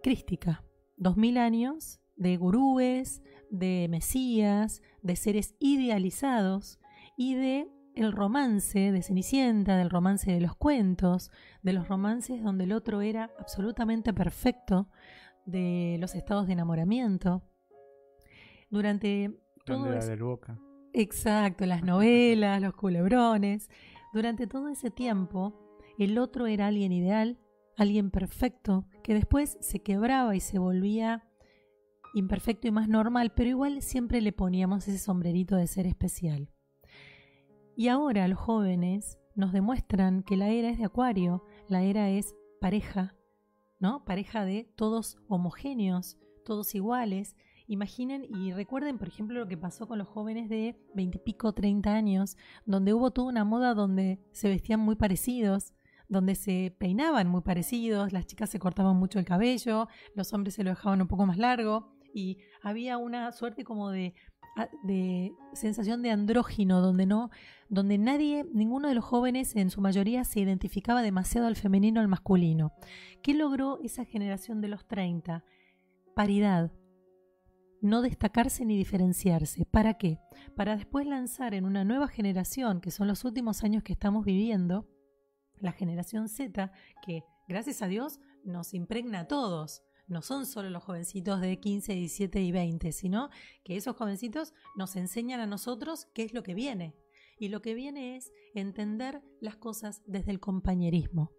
[0.00, 0.64] crística,
[0.96, 3.20] 2000 años de gurúes,
[3.50, 6.78] de mesías, de seres idealizados
[7.16, 12.64] y de el romance de Cenicienta, del romance de los cuentos, de los romances donde
[12.64, 14.88] el otro era absolutamente perfecto,
[15.46, 17.42] de los estados de enamoramiento.
[18.70, 20.58] Durante todo Donde del Boca.
[20.92, 23.70] Exacto, las novelas, los culebrones.
[24.12, 25.54] Durante todo ese tiempo,
[25.98, 27.38] el otro era alguien ideal,
[27.76, 31.28] alguien perfecto, que después se quebraba y se volvía
[32.14, 36.50] imperfecto y más normal, pero igual siempre le poníamos ese sombrerito de ser especial.
[37.74, 42.34] Y ahora los jóvenes nos demuestran que la era es de Acuario, la era es
[42.60, 43.14] pareja,
[43.78, 44.04] ¿no?
[44.04, 47.34] Pareja de todos homogéneos, todos iguales.
[47.72, 51.54] Imaginen y recuerden, por ejemplo, lo que pasó con los jóvenes de 20 y pico,
[51.54, 55.72] 30 años, donde hubo toda una moda donde se vestían muy parecidos,
[56.06, 60.64] donde se peinaban muy parecidos, las chicas se cortaban mucho el cabello, los hombres se
[60.64, 64.12] lo dejaban un poco más largo y había una suerte como de,
[64.58, 67.30] a- de sensación de andrógino donde no
[67.70, 72.08] donde nadie ninguno de los jóvenes en su mayoría se identificaba demasiado al femenino al
[72.08, 72.72] masculino
[73.22, 75.42] ¿qué logró esa generación de los 30?
[76.14, 76.70] paridad
[77.82, 80.18] no destacarse ni diferenciarse ¿para qué?
[80.56, 84.88] para después lanzar en una nueva generación que son los últimos años que estamos viviendo
[85.60, 86.72] la generación Z
[87.04, 91.94] que gracias a Dios nos impregna a todos no son solo los jovencitos de 15,
[91.94, 93.30] 17 y 20, sino
[93.64, 96.94] que esos jovencitos nos enseñan a nosotros qué es lo que viene.
[97.38, 101.32] Y lo que viene es entender las cosas desde el compañerismo.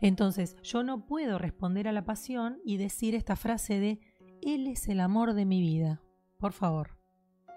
[0.00, 4.00] Entonces, yo no puedo responder a la pasión y decir esta frase de
[4.42, 6.02] Él es el amor de mi vida.
[6.38, 6.98] Por favor.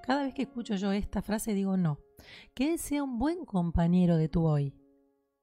[0.04, 2.00] Cada vez que escucho yo esta frase digo no.
[2.54, 4.74] Que Él sea un buen compañero de tu hoy.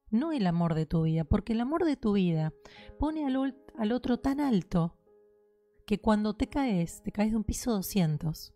[0.09, 2.53] No el amor de tu vida, porque el amor de tu vida
[2.97, 4.95] pone al, otro tan alto
[5.85, 8.53] que cuando te caes, te caes de un piso 200.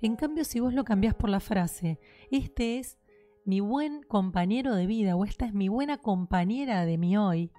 [0.00, 1.98] En cambio, si vos lo cambiás por la frase,
[2.30, 2.98] este es
[3.44, 7.50] mi buen compañero de vida o esta es mi buena compañera de mi hoy,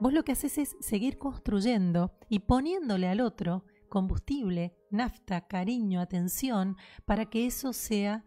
[0.00, 3.64] vos lo que haces es seguir construyendo y poniéndole al otro
[3.94, 8.24] combustible, nafta, cariño, atención, para que eso sea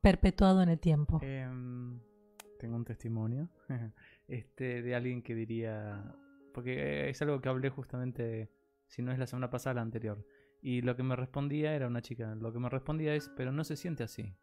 [0.00, 1.20] perpetuado en el tiempo.
[1.22, 2.00] Em,
[2.58, 3.50] tengo un testimonio
[4.28, 6.16] este, de alguien que diría.
[6.54, 8.50] Porque es algo que hablé justamente,
[8.86, 10.26] si no es la semana pasada, la anterior.
[10.62, 12.34] Y lo que me respondía era una chica.
[12.34, 14.34] Lo que me respondía es: Pero no se siente así.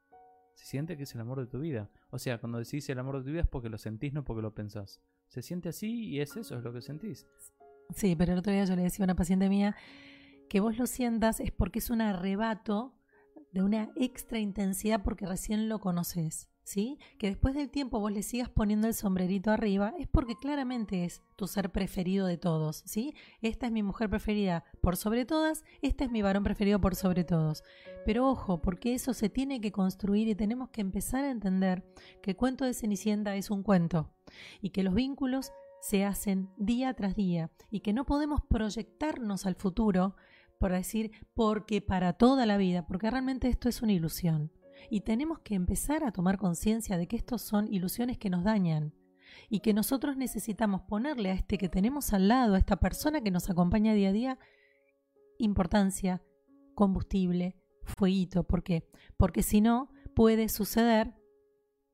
[0.54, 1.90] Se siente que es el amor de tu vida.
[2.12, 4.44] O sea, cuando decís el amor de tu vida es porque lo sentís, no porque
[4.44, 5.02] lo pensás.
[5.28, 7.26] Se siente así y es eso, es lo que sentís.
[7.96, 9.76] Sí, pero el otro día yo le decía a una paciente mía
[10.50, 12.94] que vos lo sientas es porque es un arrebato
[13.54, 17.00] de una extra intensidad porque recién lo conoces, ¿sí?
[17.18, 21.22] Que después del tiempo vos le sigas poniendo el sombrerito arriba es porque claramente es
[21.36, 23.14] tu ser preferido de todos, ¿sí?
[23.42, 27.24] Esta es mi mujer preferida por sobre todas, este es mi varón preferido por sobre
[27.24, 27.64] todos.
[28.06, 31.84] Pero ojo, porque eso se tiene que construir y tenemos que empezar a entender
[32.22, 34.12] que el cuento de Cenicienta es un cuento
[34.62, 39.56] y que los vínculos se hacen día tras día y que no podemos proyectarnos al
[39.56, 40.16] futuro
[40.60, 44.52] por decir porque para toda la vida, porque realmente esto es una ilusión.
[44.90, 48.94] Y tenemos que empezar a tomar conciencia de que estos son ilusiones que nos dañan
[49.50, 53.32] y que nosotros necesitamos ponerle a este que tenemos al lado, a esta persona que
[53.32, 54.40] nos acompaña día a día,
[55.38, 56.22] importancia,
[56.76, 58.44] combustible, fueguito.
[58.44, 58.88] ¿Por qué?
[59.18, 61.14] Porque si no, puede suceder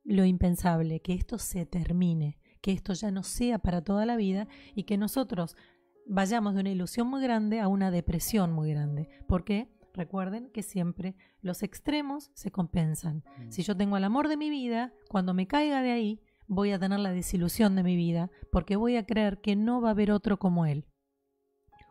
[0.04, 4.48] lo impensable, que esto se termine, que esto ya no sea para toda la vida
[4.76, 5.56] y que nosotros
[6.06, 9.10] vayamos de una ilusión muy grande a una depresión muy grande.
[9.28, 9.70] ¿Por qué?
[9.94, 13.24] Recuerden que siempre los extremos se compensan.
[13.38, 13.52] Mm.
[13.52, 16.80] Si yo tengo el amor de mi vida, cuando me caiga de ahí, voy a
[16.80, 20.12] tener la desilusión de mi vida, porque voy a creer que no va a haber
[20.12, 20.86] otro como él,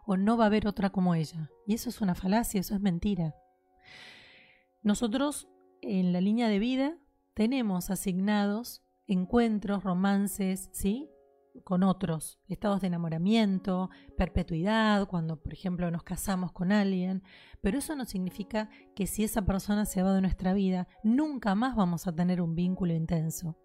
[0.07, 1.50] o no va a haber otra como ella.
[1.66, 3.35] Y eso es una falacia, eso es mentira.
[4.83, 5.48] Nosotros,
[5.81, 6.98] en la línea de vida,
[7.33, 11.11] tenemos asignados encuentros, romances, ¿sí?
[11.62, 17.23] Con otros, estados de enamoramiento, perpetuidad, cuando por ejemplo nos casamos con alguien,
[17.61, 21.77] pero eso no significa que si esa persona se va de nuestra vida, nunca más
[21.77, 23.57] vamos a tener un vínculo intenso.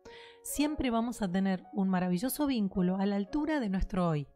[0.44, 4.28] Siempre vamos a tener un maravilloso vínculo a la altura de nuestro hoy.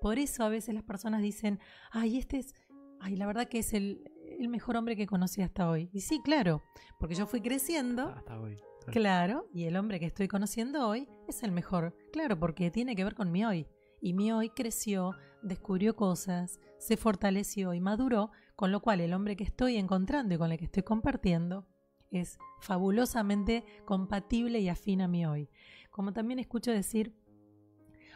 [0.00, 2.54] Por eso a veces las personas dicen, ay, este es,
[3.00, 4.04] ay, la verdad que es el,
[4.38, 5.88] el mejor hombre que conocí hasta hoy.
[5.92, 6.62] Y sí, claro,
[6.98, 8.56] porque yo fui creciendo Hasta hoy.
[8.90, 11.96] Claro, y el hombre que estoy conociendo hoy es el mejor.
[12.12, 13.66] Claro, porque tiene que ver con mi hoy.
[14.00, 19.36] Y mi hoy creció, descubrió cosas, se fortaleció y maduró, con lo cual el hombre
[19.36, 21.66] que estoy encontrando y con el que estoy compartiendo
[22.10, 25.48] es fabulosamente compatible y afín a mi hoy.
[25.90, 27.14] Como también escucho decir,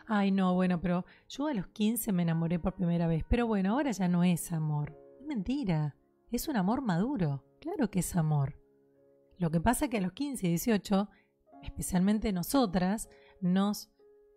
[0.06, 3.72] ay no, bueno, pero yo a los 15 me enamoré por primera vez, pero bueno,
[3.72, 4.96] ahora ya no es amor.
[5.20, 5.96] Es mentira,
[6.30, 8.65] es un amor maduro, claro que es amor.
[9.38, 11.08] Lo que pasa es que a los 15 y 18,
[11.62, 13.08] especialmente nosotras,
[13.40, 13.90] nos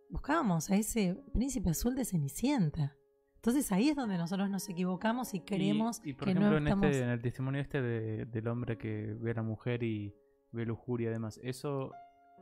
[0.09, 2.95] buscábamos a ese príncipe azul de Cenicienta.
[3.35, 6.63] Entonces ahí es donde nosotros nos equivocamos y creemos y, por que ejemplo, no en,
[6.67, 6.85] estamos...
[6.87, 10.13] este, en el testimonio este de- del hombre que ve a la mujer y
[10.51, 11.91] ve lujuria y demás, ¿eso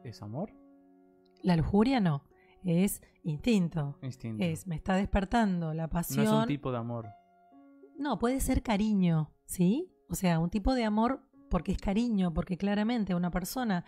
[0.03, 0.51] es amor?
[1.43, 2.23] La lujuria no,
[2.63, 3.99] es instinto.
[4.01, 4.43] Instinto.
[4.43, 6.25] Es, me está despertando la no pasión.
[6.25, 7.05] es un tipo de amor.
[7.99, 9.91] No, puede ser cariño, ¿sí?
[10.09, 13.85] O sea, un tipo de amor porque es cariño, porque claramente una persona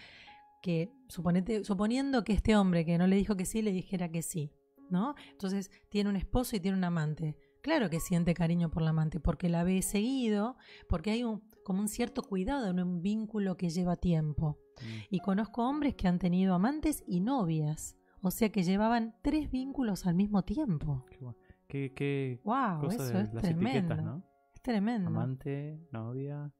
[0.61, 4.21] que, suponete, suponiendo que este hombre que no le dijo que sí, le dijera que
[4.21, 4.51] sí,
[4.89, 5.15] ¿no?
[5.31, 7.37] Entonces tiene un esposo y tiene un amante.
[7.61, 10.55] Claro que siente cariño por la amante, porque la ve seguido,
[10.87, 14.57] porque hay un, como un cierto cuidado en un vínculo que lleva tiempo.
[14.81, 15.15] Mm.
[15.15, 20.05] Y conozco hombres que han tenido amantes y novias, o sea que llevaban tres vínculos
[20.05, 21.05] al mismo tiempo.
[21.09, 21.37] Qué, bueno.
[21.67, 22.81] qué, qué ¡Wow!
[22.81, 24.23] cosa Eso de es las tremendo.
[24.53, 25.09] Es tremendo.
[25.09, 26.51] Amante, novia,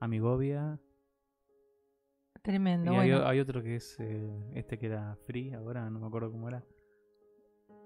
[0.00, 0.78] amigovia.
[2.42, 2.92] Tremendo.
[2.92, 3.26] y hay, bueno.
[3.26, 6.62] hay otro que es eh, este que era free, ahora no me acuerdo cómo era.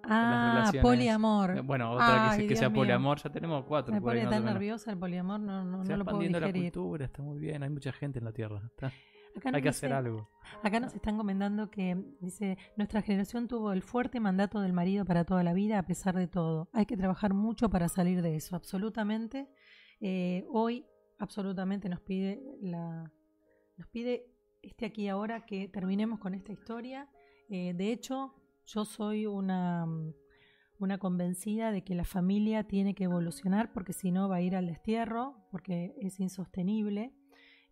[0.04, 1.56] ah, poliamor.
[1.56, 2.80] Eh, Bueno, otra que, Ay, sea mío.
[2.80, 3.94] poliamor, ya tenemos cuatro.
[3.94, 6.72] Me pone tan nerviosa el poliamor, no, no, Se no lo puedo expandiendo la digerir.
[6.72, 8.62] cultura, está muy bien, hay mucha gente en la Tierra.
[8.66, 8.92] está-
[9.36, 10.28] Acá hay que hacer algo.
[10.64, 15.24] Acá nos están comentando que dice, nuestra generación tuvo el fuerte mandato del marido para
[15.24, 16.68] toda la vida a pesar de todo.
[16.72, 19.48] Hay que trabajar mucho para salir de eso, absolutamente.
[20.00, 20.84] Eh, hoy,
[21.20, 23.12] absolutamente nos pide la,
[23.76, 24.26] nos pide
[24.62, 27.08] este aquí ahora que terminemos con esta historia.
[27.48, 28.34] Eh, de hecho,
[28.66, 29.86] yo soy una,
[30.78, 34.56] una convencida de que la familia tiene que evolucionar porque si no va a ir
[34.56, 37.14] al destierro, porque es insostenible.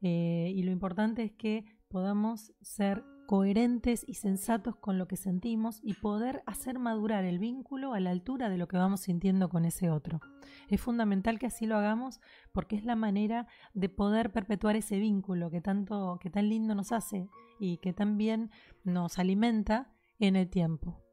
[0.00, 5.80] Eh, y lo importante es que podamos ser coherentes y sensatos con lo que sentimos
[5.82, 9.66] y poder hacer madurar el vínculo a la altura de lo que vamos sintiendo con
[9.66, 10.22] ese otro.
[10.70, 15.50] Es fundamental que así lo hagamos porque es la manera de poder perpetuar ese vínculo
[15.50, 17.28] que tanto, que tan lindo nos hace
[17.60, 18.50] y que tan bien
[18.82, 21.04] nos alimenta en el tiempo.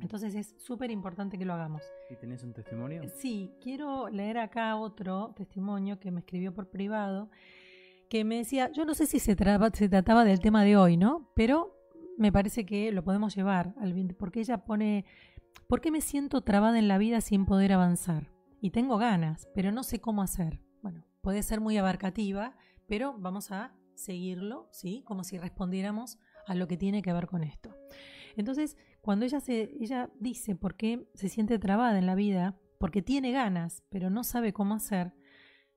[0.00, 1.84] Entonces es súper importante que lo hagamos.
[2.10, 3.02] ¿Y tenés un testimonio?
[3.20, 7.30] Sí, quiero leer acá otro testimonio que me escribió por privado,
[8.08, 11.30] que me decía, yo no sé si se, se trataba del tema de hoy, ¿no?
[11.34, 11.76] Pero
[12.16, 15.04] me parece que lo podemos llevar, al porque ella pone,
[15.68, 18.32] ¿por qué me siento trabada en la vida sin poder avanzar?
[18.60, 20.62] Y tengo ganas, pero no sé cómo hacer.
[20.82, 25.02] Bueno, puede ser muy abarcativa, pero vamos a seguirlo, ¿sí?
[25.04, 27.74] Como si respondiéramos a lo que tiene que ver con esto.
[28.36, 33.02] Entonces, cuando ella, se, ella dice por qué se siente trabada en la vida, porque
[33.02, 35.14] tiene ganas, pero no sabe cómo hacer,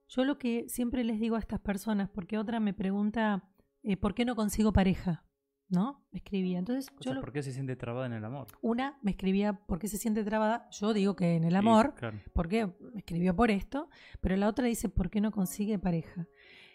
[0.09, 3.49] yo lo que siempre les digo a estas personas, porque otra me pregunta,
[3.83, 5.23] eh, ¿por qué no consigo pareja?
[5.71, 6.03] ¿No?
[6.11, 6.57] Me escribía.
[6.57, 8.47] Entonces, O yo sea, lo- ¿Por qué se siente trabada en el amor?
[8.61, 11.93] una me escribía por qué se siente trabada, yo digo que en el Sí, amor,
[11.93, 12.17] claro.
[12.33, 13.87] porque me escribió por esto,
[14.19, 16.27] pero la otra dice por qué no consigue pareja.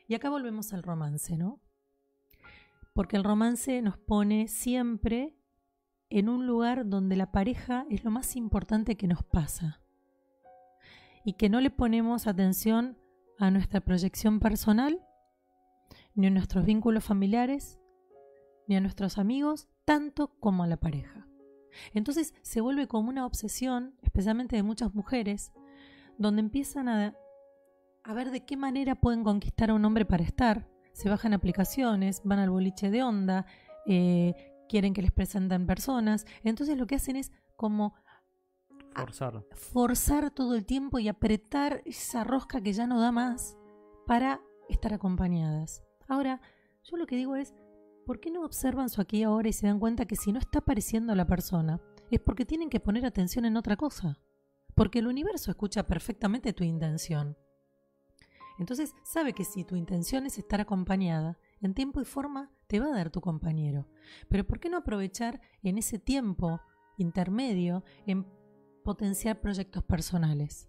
[0.06, 1.60] Y acá volvemos al romance, ¿no?
[2.92, 5.34] Porque el romance nos pone siempre
[6.08, 9.80] en un lugar donde la pareja es lo más importante que nos pasa.
[11.24, 12.96] Y que no le ponemos atención
[13.38, 15.00] a nuestra proyección personal,
[16.14, 17.78] ni a nuestros vínculos familiares,
[18.66, 21.26] ni a nuestros amigos, tanto como a la pareja.
[21.92, 25.52] Entonces se vuelve como una obsesión, especialmente de muchas mujeres,
[26.18, 27.16] donde empiezan a,
[28.14, 30.68] ver de qué manera pueden conquistar a un hombre para estar.
[30.92, 33.46] Se bajan aplicaciones, van al boliche de onda,
[33.86, 34.34] eh,
[34.68, 36.26] quieren que les presenten personas.
[36.44, 37.94] Entonces lo que hacen es como
[38.94, 39.44] Forzar.
[39.52, 43.56] forzar todo el tiempo y apretar esa rosca que ya no da más
[44.06, 45.82] para estar acompañadas.
[46.08, 46.40] Ahora,
[46.84, 47.54] yo lo que digo es,
[48.06, 50.38] ¿por qué no observan su aquí y ahora y se dan cuenta que si no
[50.38, 51.80] está apareciendo la persona,
[52.10, 54.18] es porque tienen que poner atención en otra cosa?
[54.74, 57.36] Porque el universo escucha perfectamente tu intención.
[58.58, 62.86] Entonces sabe que si tu intención es estar acompañada, en tiempo y forma te va
[62.86, 63.88] a dar tu compañero.
[64.28, 66.60] Pero ¿por qué no aprovechar en ese tiempo
[66.96, 68.26] intermedio en
[68.84, 70.68] potenciar proyectos personales?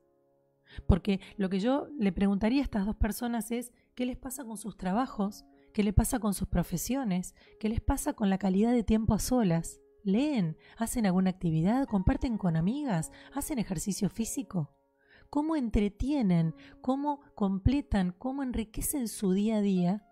[0.87, 4.57] Porque lo que yo le preguntaría a estas dos personas es qué les pasa con
[4.57, 8.83] sus trabajos, qué les pasa con sus profesiones, qué les pasa con la calidad de
[8.83, 9.79] tiempo a solas.
[10.03, 10.57] ¿Leen?
[10.77, 11.87] ¿Hacen alguna actividad?
[11.87, 13.11] ¿Comparten con amigas?
[13.33, 14.71] ¿Hacen ejercicio físico?
[15.31, 16.53] ¿Cómo entretienen?
[16.81, 18.13] ¿Cómo completan?
[18.17, 20.07] ¿Cómo enriquecen su día a día?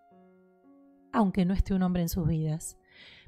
[1.12, 2.76] Aunque no esté un hombre en sus vidas.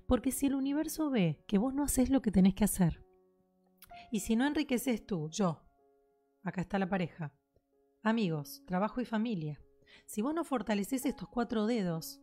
[0.07, 3.05] Porque si el universo ve que vos no haces lo que tenés que hacer,
[4.11, 5.62] y si no enriqueces tú, yo,
[6.42, 7.32] acá está la pareja,
[8.02, 9.61] amigos, trabajo y familia,
[10.07, 12.20] si vos no fortaleces estos cuatro dedos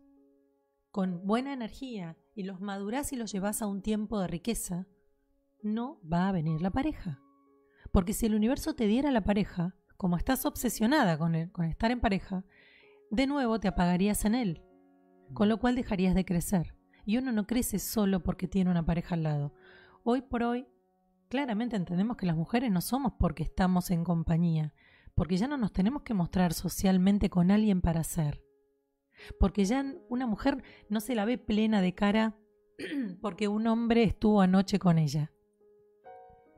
[0.91, 4.87] con buena energía y los madurás y los llevas a un tiempo de riqueza,
[5.61, 7.19] no va a venir la pareja.
[7.91, 11.99] Porque si el universo te diera la pareja, como estás obsesionada con, con estar en
[11.99, 12.43] pareja,
[13.09, 14.63] de nuevo te apagarías en él,
[15.33, 16.75] con lo cual dejarías de crecer.
[17.05, 19.53] Y uno no crece solo porque tiene una pareja al lado.
[20.03, 20.67] Hoy por hoy,
[21.33, 24.71] claramente entendemos que las mujeres no somos porque estamos en compañía,
[25.15, 28.43] porque ya no nos tenemos que mostrar socialmente con alguien para ser.
[29.39, 32.37] Porque ya una mujer no se la ve plena de cara
[33.19, 35.31] porque un hombre estuvo anoche con ella.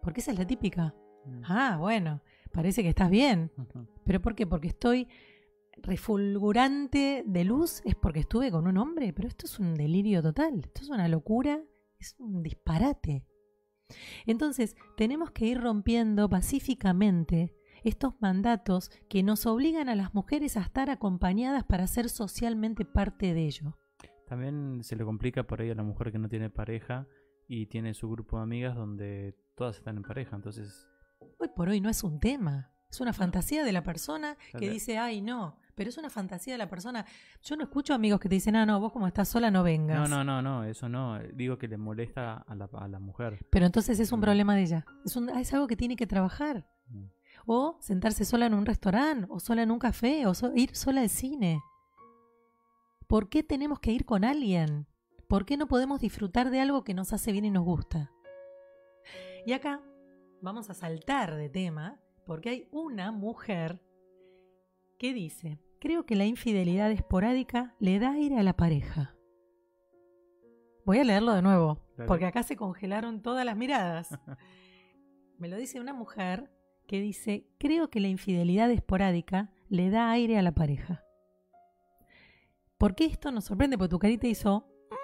[0.02, 0.94] Porque esa es la típica.
[1.24, 1.42] Mm.
[1.46, 2.22] Ah, bueno,
[2.52, 3.54] parece que estás bien.
[4.04, 4.46] ¿Pero por qué?
[4.46, 5.08] Porque estoy
[5.78, 9.14] refulgurante de luz, es porque estuve con un hombre.
[9.14, 11.62] Pero esto es un delirio total, esto es una locura,
[11.98, 13.24] es un disparate.
[14.26, 20.62] Entonces, tenemos que ir rompiendo pacíficamente estos mandatos que nos obligan a las mujeres a
[20.62, 23.78] estar acompañadas para ser socialmente parte de ello.
[24.28, 27.08] También se le complica por ahí a la mujer que no tiene pareja
[27.48, 30.88] y tiene su grupo de amigas donde todas están en pareja, entonces...
[31.38, 34.98] Hoy por hoy no es un tema, es una fantasía de la persona que dice,
[34.98, 37.06] ay, no, pero es una fantasía de la persona.
[37.44, 40.10] Yo no escucho amigos que te dicen, ah, no, vos como estás sola no vengas.
[40.10, 41.20] No, no, no, no, eso no.
[41.34, 43.46] Digo que le molesta a la, a la mujer.
[43.50, 44.24] Pero entonces es un Mm.
[44.24, 44.86] problema de ella.
[45.06, 46.66] Es, un- es algo que tiene que trabajar.
[46.88, 47.06] Mm.
[47.46, 51.02] O sentarse sola en un restaurante, o sola en un café, o so- ir sola
[51.02, 51.62] al cine.
[53.08, 54.88] ¿Por qué tenemos que ir con alguien?
[55.28, 58.12] ¿Por qué no podemos disfrutar de algo que nos hace bien y nos gusta?
[59.46, 59.82] Y acá
[60.42, 63.80] vamos a saltar de tema porque hay una mujer
[64.98, 69.16] que dice, creo que la infidelidad esporádica le da aire a la pareja.
[70.84, 72.08] Voy a leerlo de nuevo, Dale.
[72.08, 74.10] porque acá se congelaron todas las miradas.
[75.38, 76.50] Me lo dice una mujer
[76.88, 81.04] que dice, creo que la infidelidad esporádica le da aire a la pareja.
[82.80, 83.78] ¿Por qué esto nos sorprende?
[83.78, 84.68] Porque tu carita hizo...
[84.90, 84.96] "Mm".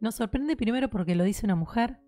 [0.00, 1.98] Nos sorprende primero porque lo dice una mujer.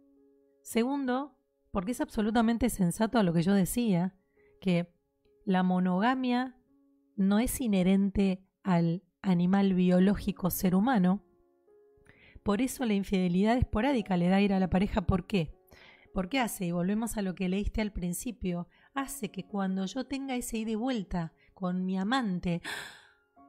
[0.61, 1.35] Segundo,
[1.71, 4.15] porque es absolutamente sensato a lo que yo decía,
[4.61, 4.93] que
[5.47, 6.60] la monogamia
[7.21, 11.23] no es inherente al animal biológico ser humano.
[12.43, 15.03] Por eso la infidelidad esporádica le da aire a la pareja.
[15.03, 15.55] ¿Por qué?
[16.15, 20.35] Porque hace, y volvemos a lo que leíste al principio, hace que cuando yo tenga
[20.35, 22.63] ese ida y vuelta con mi amante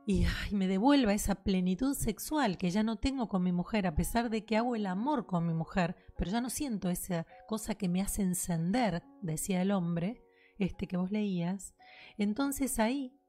[0.06, 3.96] y ay, me devuelva esa plenitud sexual que ya no tengo con mi mujer, a
[3.96, 7.76] pesar de que hago el amor con mi mujer, pero ya no siento esa cosa
[7.76, 10.22] que me hace encender, decía el hombre,
[10.58, 11.74] este que vos leías,
[12.18, 13.21] entonces ahí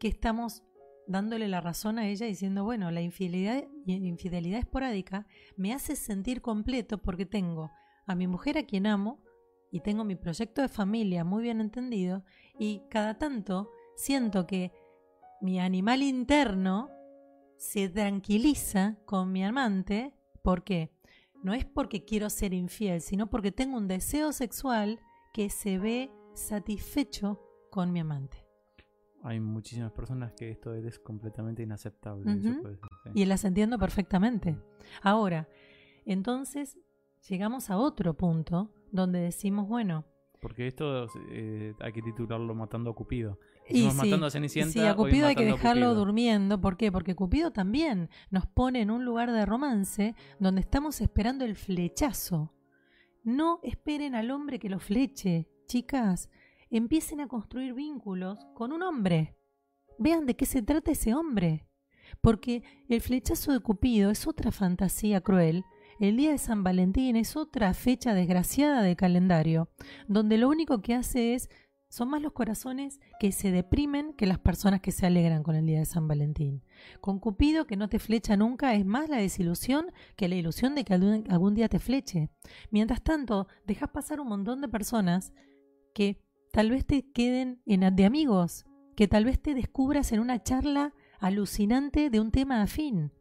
[0.00, 0.64] que estamos
[1.06, 5.26] dándole la razón a ella diciendo, bueno, la infidelidad, infidelidad esporádica
[5.56, 7.70] me hace sentir completo porque tengo
[8.06, 9.22] a mi mujer a quien amo
[9.70, 12.24] y tengo mi proyecto de familia muy bien entendido
[12.58, 14.72] y cada tanto siento que
[15.40, 16.90] mi animal interno
[17.56, 20.14] se tranquiliza con mi amante.
[20.42, 20.90] ¿Por qué?
[21.42, 24.98] No es porque quiero ser infiel, sino porque tengo un deseo sexual
[25.34, 27.40] que se ve satisfecho
[27.70, 28.39] con mi amante.
[29.22, 32.30] Hay muchísimas personas que esto es completamente inaceptable.
[32.38, 32.62] eso Ujú.
[32.62, 33.10] puede ser, sí.
[33.14, 34.56] Y las entiendo perfectamente.
[35.02, 35.46] Ahora,
[36.06, 36.78] entonces
[37.28, 40.04] llegamos a otro punto donde decimos, bueno,
[40.40, 43.38] Porque esto eh, hay que titularlo Matando a Cupido.
[43.68, 44.72] Y sí, matando a Cenicienta.
[44.72, 45.94] Sí, a Cupido hay que dejarlo Cupido.
[46.06, 46.58] durmiendo.
[46.60, 46.90] ¿Por qué?
[46.90, 52.54] Porque Cupido también nos pone en un lugar de romance donde estamos esperando el flechazo.
[53.22, 56.30] No esperen al hombre que lo fleche, chicas.
[56.72, 59.36] Empiecen a construir vínculos con un hombre.
[59.98, 61.66] Vean de qué se trata ese hombre.
[62.20, 65.64] Porque el flechazo de Cupido es otra fantasía cruel.
[65.98, 69.68] El día de San Valentín es otra fecha desgraciada del calendario,
[70.06, 71.50] donde lo único que hace es
[71.88, 75.66] son más los corazones que se deprimen que las personas que se alegran con el
[75.66, 76.62] día de San Valentín.
[77.00, 80.84] Con Cupido que no te flecha nunca es más la desilusión que la ilusión de
[80.84, 82.30] que algún, algún día te fleche.
[82.70, 85.32] Mientras tanto, dejas pasar un montón de personas
[85.92, 88.64] que tal vez te queden en, de amigos,
[88.96, 93.12] que tal vez te descubras en una charla alucinante de un tema afín.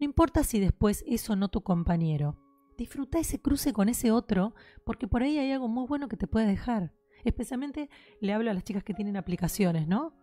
[0.00, 2.38] No importa si después es o no tu compañero.
[2.76, 4.54] Disfruta ese cruce con ese otro
[4.84, 6.92] porque por ahí hay algo muy bueno que te puede dejar.
[7.24, 7.88] Especialmente
[8.20, 10.14] le hablo a las chicas que tienen aplicaciones, ¿no?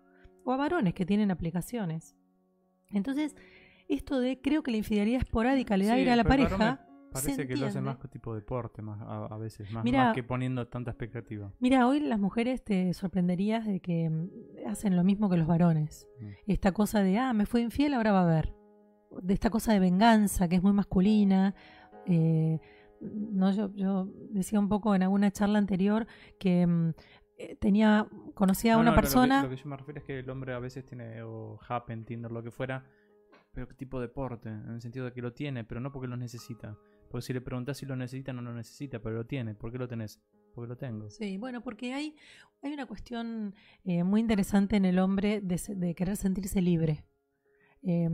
[0.44, 2.16] O a varones que tienen aplicaciones.
[2.90, 3.36] Entonces,
[3.88, 6.86] esto de creo que la infidelidad esporádica le da Sí, aire a la pareja.
[7.12, 8.00] Parece que lo hace entiende.
[8.02, 9.84] más tipo deporte, más a, a veces, más,
[10.14, 11.52] que poniendo tanta expectativa.
[11.60, 14.30] Mira, hoy las mujeres te sorprenderías de que mm,
[14.68, 16.08] hacen lo mismo que los varones.
[16.20, 16.28] Mm.
[16.48, 18.54] Esta cosa de, ah, me fue infiel, ahora va a ver.
[19.22, 21.54] de esta cosa de venganza que es muy masculina.
[22.06, 22.60] Eh,
[23.02, 26.08] no, yo, yo decía un poco en alguna charla anterior
[26.40, 26.94] que mm,
[27.38, 29.42] eh, tenía, conocía a No, una no, persona.
[29.42, 31.60] Lo que, lo que yo me refiero es que el hombre a veces tiene o
[31.68, 32.86] Happen, Tinder, lo que fuera,
[33.52, 36.08] pero qué tipo de porte, en el sentido de que lo tiene, pero no porque
[36.08, 36.78] lo necesita.
[37.12, 39.54] Porque si le preguntas si lo necesita, no lo necesita, pero lo tiene.
[39.54, 40.22] ¿Por qué lo tenés?
[40.56, 41.10] Porque lo tengo.
[41.10, 42.16] Sí, bueno, porque hay,
[42.62, 43.54] hay una cuestión
[43.84, 47.06] eh, muy interesante en el hombre de, querer sentirse libre.
[47.84, 48.10] Eh,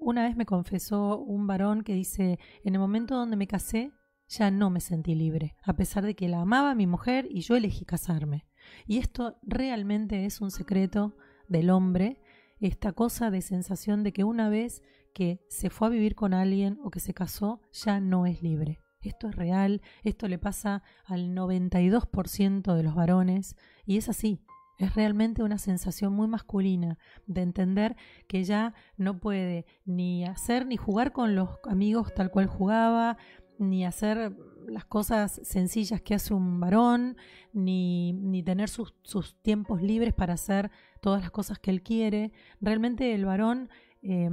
[0.00, 3.92] una vez me confesó un varón que dice, en el momento donde me casé,
[4.28, 7.56] ya no me sentí libre, a pesar de que la amaba mi mujer y yo
[7.56, 8.46] elegí casarme.
[8.86, 11.16] Y esto realmente es un secreto
[11.48, 12.20] del hombre,
[12.60, 14.82] esta cosa de sensación de que una vez
[15.12, 18.80] que se fue a vivir con alguien o que se casó, ya no es libre.
[19.00, 23.56] Esto es real, esto le pasa al 92% de los varones
[23.86, 24.40] y es así.
[24.78, 27.96] Es realmente una sensación muy masculina de entender
[28.28, 33.16] que ya no puede ni hacer ni jugar con los amigos tal cual jugaba,
[33.58, 34.36] ni hacer
[34.68, 37.16] las cosas sencillas que hace un varón,
[37.52, 42.32] ni, ni tener sus, sus tiempos libres para hacer todas las cosas que él quiere.
[42.60, 43.68] Realmente el varón,
[44.02, 44.30] eh,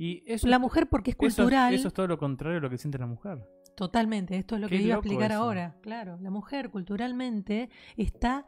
[0.00, 1.74] Y eso, la mujer porque es eso es- cultural.
[1.74, 3.46] Eso, es todo lo contrario a lo que siente la mujer.
[3.76, 5.40] Totalmente, esto es lo Qué que iba a explicar eso.
[5.42, 5.76] ahora.
[5.82, 8.46] Claro, la mujer culturalmente está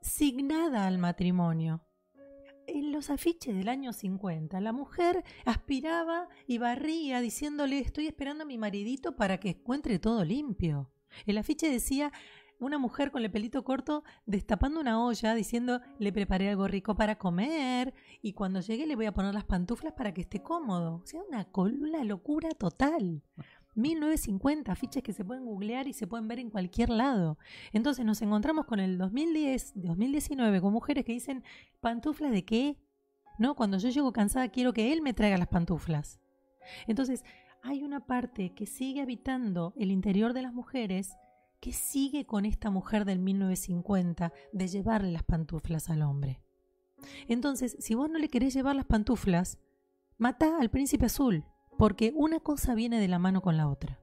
[0.00, 1.82] signada al matrimonio.
[2.66, 8.46] En los afiches del año 50, la mujer aspiraba y barría diciéndole estoy esperando a
[8.46, 10.90] mi maridito para que encuentre todo limpio.
[11.26, 12.10] El afiche decía
[12.64, 17.16] una mujer con el pelito corto destapando una olla diciendo le preparé algo rico para
[17.16, 20.96] comer y cuando llegue le voy a poner las pantuflas para que esté cómodo.
[20.96, 23.22] O sea, una, locura total.
[23.76, 27.38] 1950, afiches que se pueden googlear y se pueden ver en cualquier lado.
[27.72, 31.42] Entonces nos encontramos con el 2010, 2019, con mujeres que dicen,
[31.80, 32.78] ¿pantuflas de qué?
[33.38, 36.20] No, cuando yo llego cansada quiero que él me traiga las pantuflas.
[36.86, 37.24] Entonces,
[37.62, 41.16] hay una parte que sigue habitando el interior de las mujeres
[41.64, 46.42] que sigue con esta mujer del 1950 de llevarle las pantuflas al hombre.
[47.26, 49.58] Entonces, si vos no le querés llevar las pantuflas,
[50.18, 51.46] mata al príncipe azul,
[51.78, 53.98] porque una cosa viene de la mano con la otra.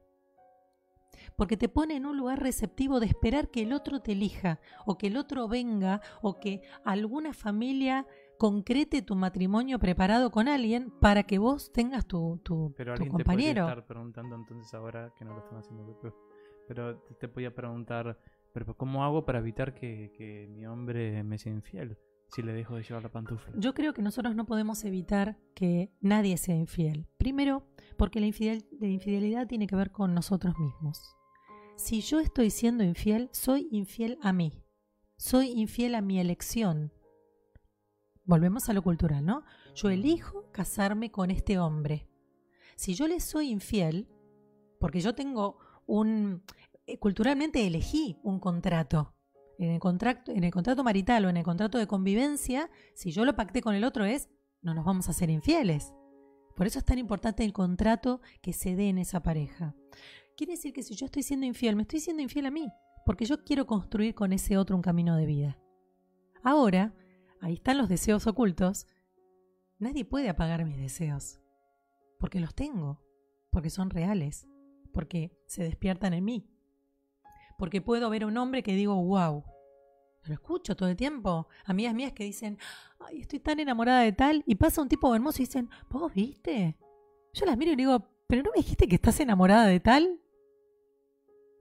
[1.36, 4.98] Porque te pone en un lugar receptivo de esperar que el otro te elija, o
[4.98, 8.08] que el otro venga, o que alguna familia
[8.38, 13.16] concrete tu matrimonio preparado con alguien para que vos tengas tu, tu, Pero tu alguien
[13.18, 13.68] te compañero.
[13.68, 15.84] estar preguntando entonces ahora que no lo están haciendo.
[16.68, 18.18] Pero, te, te podía preguntar,
[18.52, 21.98] pero ¿cómo hago para evitar que, que mi hombre me sea infiel
[22.28, 23.52] si le dejo de llevar la pantufla?
[23.56, 27.06] Yo creo que nosotros no podemos evitar que nadie sea infiel.
[27.18, 31.00] Primero, porque la, infidel- la infidelidad tiene que ver con nosotros mismos.
[31.76, 34.52] Si yo estoy siendo infiel, soy infiel a mí.
[35.16, 36.92] Soy infiel a mi elección.
[38.24, 39.42] Volvemos a lo cultural, ¿no?
[39.74, 42.08] Yo elijo casarme con este hombre.
[42.76, 44.08] Si yo le soy infiel,
[44.78, 45.58] porque yo tengo
[46.86, 49.14] eh, Culturalmente elegí un contrato.
[49.58, 53.24] En el, contrato, en el contrato marital o en el contrato de convivencia, si yo
[53.24, 54.28] lo pacté con el otro es,
[54.62, 55.92] no nos vamos a ser infieles.
[56.56, 59.74] Por eso es tan importante el contrato que se dé en esa pareja.
[60.36, 62.72] Quiere decir que si yo estoy siendo infiel, me estoy siendo infiel a mí,
[63.04, 65.58] porque yo quiero construir con ese otro un camino de vida.
[66.42, 66.94] Ahora,
[67.40, 68.86] ahí están los deseos ocultos.
[69.78, 71.40] Nadie puede apagar mis deseos,
[72.18, 73.00] porque los tengo,
[73.50, 74.46] porque son reales,
[74.92, 76.50] porque se despiertan en mí,
[77.58, 79.44] porque puedo ver a un hombre que digo, wow,
[80.24, 81.48] lo escucho todo el tiempo.
[81.64, 82.58] Amigas mías que dicen,
[83.00, 86.76] ay, estoy tan enamorada de tal, y pasa un tipo hermoso y dicen, ¿vos viste?
[87.32, 90.20] Yo las miro y digo, ¿pero no me dijiste que estás enamorada de tal?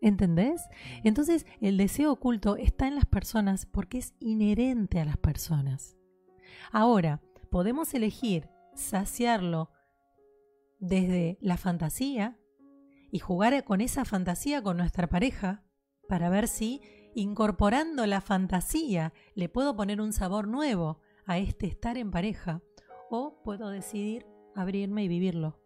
[0.01, 0.63] ¿Entendés?
[1.03, 5.95] Entonces, el deseo oculto está en las personas porque es inherente a las personas.
[6.71, 7.21] Ahora,
[7.51, 9.69] podemos elegir saciarlo
[10.79, 12.39] desde la fantasía
[13.11, 15.63] y jugar con esa fantasía con nuestra pareja
[16.07, 16.81] para ver si
[17.13, 22.61] incorporando la fantasía le puedo poner un sabor nuevo a este estar en pareja
[23.09, 25.59] o puedo decidir abrirme y vivirlo.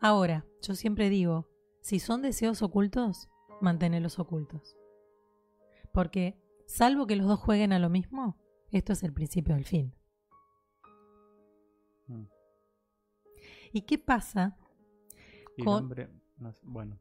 [0.00, 1.48] Ahora, yo siempre digo,
[1.80, 3.28] si son deseos ocultos,
[3.60, 4.76] manténelos ocultos.
[5.92, 8.36] Porque, salvo que los dos jueguen a lo mismo,
[8.70, 9.94] esto es el principio del fin.
[12.08, 12.24] Mm.
[13.72, 14.58] ¿Y qué pasa?
[15.56, 16.98] Y el hombre, no bueno,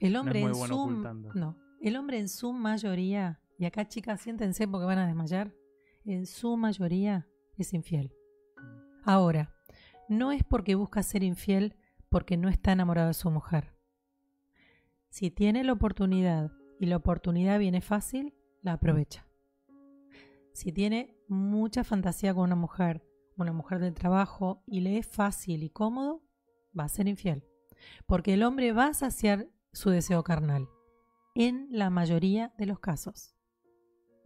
[0.00, 1.32] El hombre muy en bueno su ocultando.
[1.34, 5.54] no, el hombre en su mayoría, y acá chicas siéntense porque van a desmayar,
[6.04, 8.12] en su mayoría es infiel.
[9.04, 9.54] Ahora,
[10.08, 11.76] no es porque busca ser infiel
[12.08, 13.72] porque no está enamorado de su mujer.
[15.08, 19.26] Si tiene la oportunidad y la oportunidad viene fácil, la aprovecha.
[20.52, 23.02] Si tiene mucha fantasía con una mujer
[23.36, 26.22] una mujer del trabajo y le es fácil y cómodo,
[26.78, 27.44] va a ser infiel.
[28.06, 30.68] Porque el hombre va a saciar su deseo carnal,
[31.34, 33.34] en la mayoría de los casos.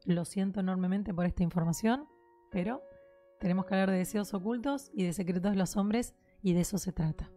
[0.04, 2.06] Lo siento enormemente por esta información,
[2.50, 2.82] pero
[3.40, 6.78] tenemos que hablar de deseos ocultos y de secretos de los hombres y de eso
[6.78, 7.30] se trata.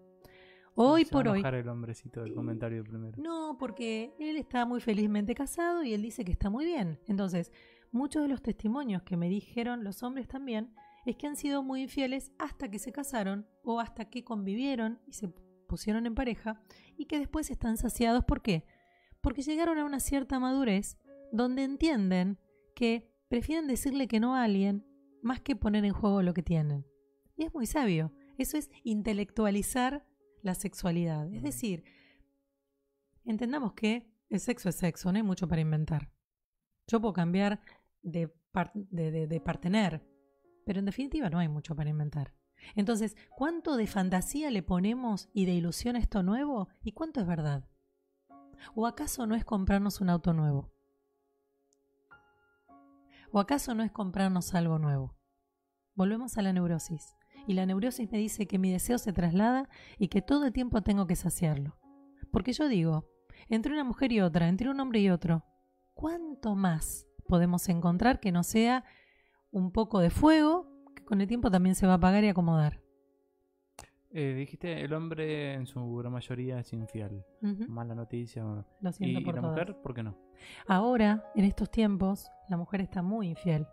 [0.76, 1.44] Hoy Se por hoy.
[1.44, 3.22] el hombrecito del comentario primero.
[3.22, 7.00] No, porque él está muy felizmente casado y él dice que está muy bien.
[7.08, 7.52] Entonces,
[7.92, 10.74] muchos de los testimonios que me dijeron los hombres también
[11.06, 15.14] es que han sido muy infieles hasta que se casaron o hasta que convivieron y
[15.14, 15.34] se
[15.70, 16.62] pusieron en pareja
[16.98, 18.26] y que después están saciados.
[18.26, 18.66] ¿Por qué?
[19.22, 20.98] Porque llegaron a una cierta madurez
[21.32, 22.38] donde entienden
[22.76, 24.86] que prefieren decirle que no a alguien
[25.22, 26.86] más que poner en juego lo que tienen.
[27.38, 28.12] Y es muy sabio.
[28.38, 30.06] Eso es intelectualizar
[30.42, 31.34] la sexualidad.
[31.34, 31.84] Es decir,
[33.26, 36.12] entendamos que el sexo es sexo, no hay mucho para inventar.
[36.88, 37.62] Yo puedo cambiar
[38.02, 40.02] de, par- de, de- de partener,
[40.66, 42.34] pero en definitiva no hay mucho para inventar.
[42.76, 46.70] Entonces, ¿cuánto de fantasía le ponemos y de ilusión a esto nuevo?
[46.82, 47.68] ¿Y cuánto es verdad?
[48.76, 50.72] ¿O acaso no es comprarnos un auto nuevo?
[53.32, 55.16] ¿O acaso no es comprarnos algo nuevo?
[55.96, 57.16] Volvemos a la neurosis.
[57.48, 60.82] Y la neurosis me dice que mi deseo se traslada y que todo el tiempo
[60.82, 61.78] tengo que saciarlo.
[62.32, 63.10] Porque yo digo,
[63.48, 65.46] entre una mujer y otra, entre un hombre y otro,
[65.94, 68.84] ¿cuánto más podemos encontrar que no sea
[69.52, 70.69] un poco de fuego
[71.10, 72.80] con el tiempo también se va a apagar y acomodar?
[74.12, 77.24] Eh, dijiste, el hombre en su gran mayoría es infiel.
[77.68, 78.44] Mala noticia.
[78.44, 79.56] Lo ¿Y, siento y por la todas.
[79.58, 79.82] mujer?
[79.82, 80.16] ¿Por qué no?
[80.68, 83.68] Ahora, en estos tiempos, la mujer está muy infiel,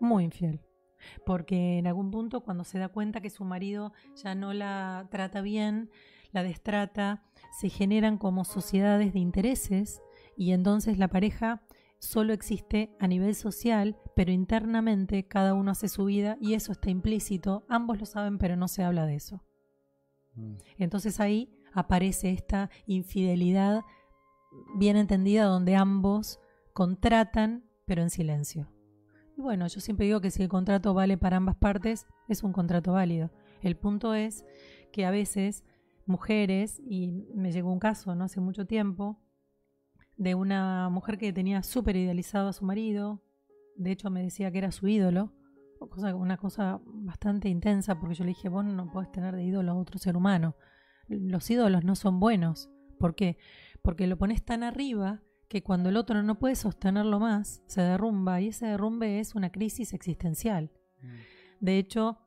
[0.00, 0.60] muy infiel.
[1.24, 5.40] Porque en algún punto, cuando se da cuenta que su marido ya no la trata
[5.40, 5.90] bien,
[6.32, 7.22] la destrata,
[7.58, 10.02] se generan como sociedades de intereses
[10.36, 11.62] y entonces la pareja
[11.98, 16.90] solo existe a nivel social, pero internamente cada uno hace su vida y eso está
[16.90, 17.64] implícito.
[17.68, 19.42] Ambos lo saben, pero no se habla de eso.
[20.34, 20.56] Mm.
[20.78, 23.82] Entonces ahí aparece esta infidelidad
[24.76, 26.40] bien entendida donde ambos
[26.72, 28.68] contratan pero en silencio.
[29.36, 32.52] Y bueno, yo siempre digo que si el contrato vale para ambas partes, es un
[32.52, 33.30] contrato válido.
[33.62, 34.44] El punto es
[34.92, 35.64] que a veces
[36.04, 39.20] mujeres, y me llegó un caso no hace mucho tiempo,
[40.16, 43.22] de una mujer que tenía súper idealizado a su marido,
[43.76, 45.32] de hecho me decía que era su ídolo,
[45.90, 49.72] cosa- una cosa bastante intensa porque yo le dije, vos no podés tener de ídolo
[49.72, 50.56] a otro ser humano.
[51.08, 52.70] Los ídolos no son buenos.
[52.98, 53.36] ¿Por qué?
[53.82, 58.40] Porque lo pones tan arriba que cuando el otro no puede sostenerlo más, se derrumba
[58.40, 60.72] y ese derrumbe es una crisis existencial.
[61.02, 61.06] Mm.
[61.64, 62.18] De hecho,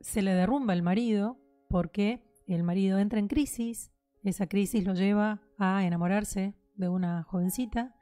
[0.00, 3.90] se le derrumba el marido porque el marido entra en crisis,
[4.22, 7.94] esa crisis lo lleva a enamorarse de una jovencita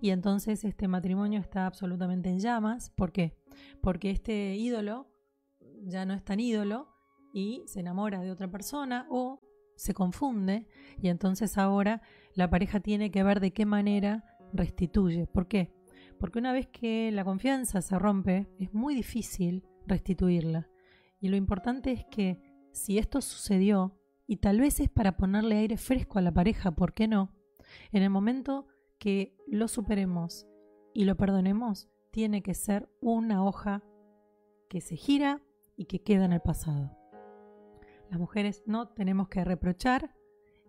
[0.00, 2.90] y entonces este matrimonio está absolutamente en llamas.
[2.90, 3.36] ¿Por qué?
[3.80, 5.08] Porque este ídolo
[5.84, 6.88] ya no es tan ídolo
[7.32, 9.40] y se enamora de otra persona o
[9.76, 10.66] se confunde
[11.00, 12.02] y entonces ahora
[12.34, 15.26] la pareja tiene que ver de qué manera restituye.
[15.26, 15.72] ¿Por qué?
[16.18, 20.68] Porque una vez que la confianza se rompe, es muy difícil restituirla.
[21.20, 22.40] Y lo importante es que
[22.72, 26.92] si esto sucedió, y tal vez es para ponerle aire fresco a la pareja, ¿por
[26.92, 27.32] qué no?
[27.92, 28.66] En el momento
[28.98, 30.46] que lo superemos
[30.94, 33.82] y lo perdonemos, tiene que ser una hoja
[34.68, 35.40] que se gira
[35.76, 36.96] y que queda en el pasado.
[38.10, 40.14] Las mujeres no tenemos que reprochar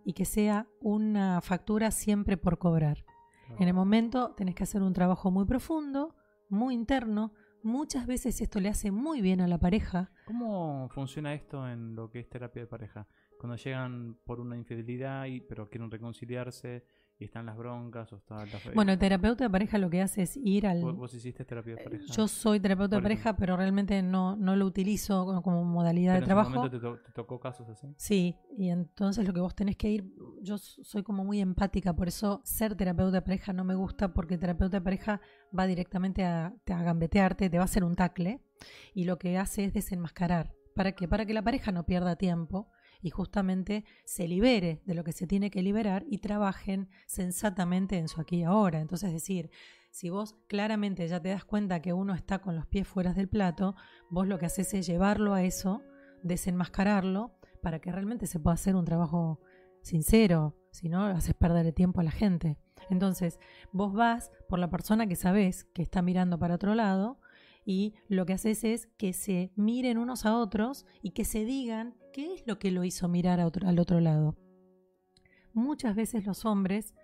[0.04, 3.04] y que sea una factura siempre por cobrar.
[3.58, 6.14] En el momento tenés que hacer un trabajo muy profundo,
[6.48, 7.32] muy interno.
[7.62, 10.12] Muchas veces esto le hace muy bien a la pareja.
[10.26, 13.06] ¿Cómo funciona esto en lo que es terapia de pareja?
[13.40, 16.84] Cuando llegan por una infidelidad y pero quieren reconciliarse
[17.18, 20.22] y están las broncas o está la Bueno, el terapeuta de pareja lo que hace
[20.22, 20.80] es ir al...
[20.82, 22.04] ¿Vos, vos hiciste terapia de pareja?
[22.14, 26.20] Yo soy terapeuta de pareja, pero realmente no, no lo utilizo como- como modalidad Pero
[26.20, 26.50] de en trabajo.
[26.50, 27.88] momento te, to- te tocó casos así.
[27.98, 30.12] Sí, y entonces lo que vos tenés que ir,
[30.42, 34.38] yo soy como muy empática, por eso ser terapeuta de pareja no me gusta porque
[34.38, 35.20] terapeuta de pareja
[35.58, 38.40] va directamente a, a gambetearte, te va a hacer un tacle
[38.94, 40.52] y lo que hace es desenmascarar.
[40.74, 41.06] ¿Para qué?
[41.08, 42.70] Para que la pareja no pierda tiempo
[43.02, 48.08] y justamente se libere de lo que se tiene que liberar y trabajen sensatamente en
[48.08, 48.80] su aquí y ahora.
[48.80, 49.50] Entonces, es decir,
[49.90, 53.28] si vos claramente ya te das cuenta que uno está con los pies fuera del
[53.28, 53.74] plato,
[54.08, 55.82] vos lo que haces es llevarlo a eso,
[56.22, 59.40] desenmascararlo, para que realmente se pueda hacer un trabajo
[59.82, 62.56] sincero, si no, haces perder el tiempo a la gente.
[62.88, 63.38] Entonces,
[63.72, 67.20] vos vas por la persona que sabés que está mirando para otro lado
[67.64, 71.94] y lo que haces es que se miren unos a otros y que se digan
[72.12, 74.36] qué es lo que lo hizo mirar al otro lado.
[75.52, 76.94] Muchas veces los hombres,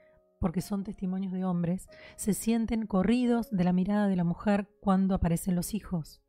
[0.41, 5.15] porque son testimonios de hombres, se sienten corridos de la mirada de la mujer cuando
[5.15, 6.23] aparecen los hijos.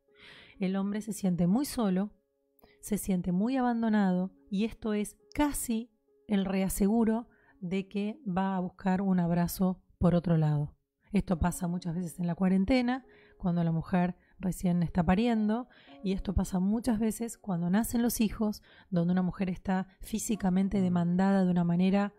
[0.58, 2.10] el hombre se siente muy solo,
[2.80, 5.90] se siente muy abandonado y esto es casi
[6.26, 7.28] el reaseguro
[7.60, 10.74] de que va a buscar un abrazo por otro lado.
[11.12, 13.04] Esto pasa muchas veces en la cuarentena,
[13.38, 15.68] cuando la mujer recién está pariendo,
[16.02, 21.44] y esto pasa muchas veces cuando nacen los hijos, donde una mujer está físicamente demandada
[21.44, 22.12] de una manera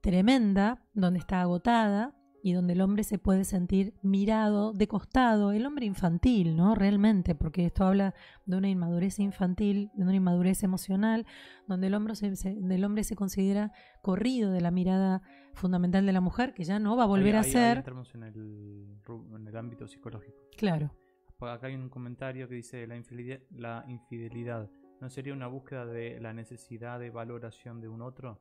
[0.00, 5.64] tremenda, donde está agotada y donde el hombre se puede sentir mirado de costado, el
[5.64, 6.74] hombre infantil, ¿no?
[6.74, 8.14] Realmente, porque esto habla
[8.46, 11.26] de una inmadurez infantil, de una inmadurez emocional,
[11.68, 13.72] donde el hombre se, el hombre se considera
[14.02, 15.22] corrido de la mirada
[15.54, 17.78] fundamental de la mujer, que ya no va a volver a ser.
[17.78, 18.98] entramos en el,
[19.36, 20.36] en el ámbito psicológico.
[20.56, 20.92] Claro.
[21.40, 24.70] Acá hay un comentario que dice la infidelidad, la infidelidad
[25.00, 28.40] no sería una búsqueda de la necesidad de valoración de un otro.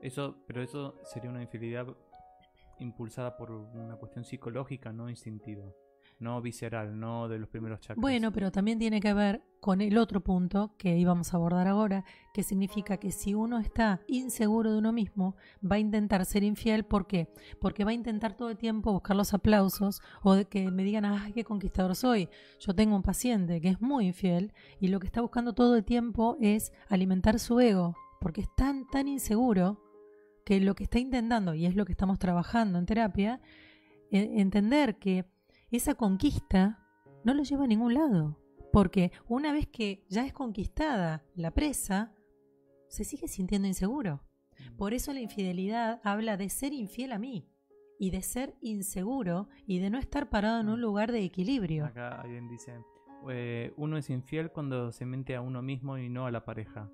[0.00, 1.88] Eso, pero eso sería una infidelidad
[2.82, 5.64] impulsada por una cuestión psicológica, no instintiva,
[6.18, 8.00] no visceral, no de los primeros chakras.
[8.00, 12.04] Bueno, pero también tiene que ver con el otro punto que íbamos a abordar ahora,
[12.34, 16.84] que significa que si uno está inseguro de uno mismo, va a intentar ser infiel,
[16.84, 17.28] ¿por qué?
[17.60, 21.04] Porque va a intentar todo el tiempo buscar los aplausos o de que me digan,
[21.04, 22.28] ¡ay, qué conquistador soy!
[22.58, 25.84] Yo tengo un paciente que es muy infiel y lo que está buscando todo el
[25.84, 29.91] tiempo es alimentar su ego, porque es tan, tan inseguro
[30.44, 33.40] que lo que está intentando, y es lo que estamos trabajando en terapia,
[34.10, 35.24] e, entender que
[35.70, 36.78] esa conquista
[37.24, 38.38] no lo lleva a ningún lado.
[38.72, 42.14] Porque una vez que ya es conquistada la presa,
[42.88, 44.22] se sigue sintiendo inseguro.
[44.76, 47.48] Por eso la infidelidad habla de ser infiel a mí
[47.98, 51.84] y de ser inseguro y de no estar parado en un lugar de equilibrio.
[51.86, 52.74] Acá alguien dice,
[53.30, 56.90] eh, uno es infiel cuando se mente a uno mismo y no a la pareja.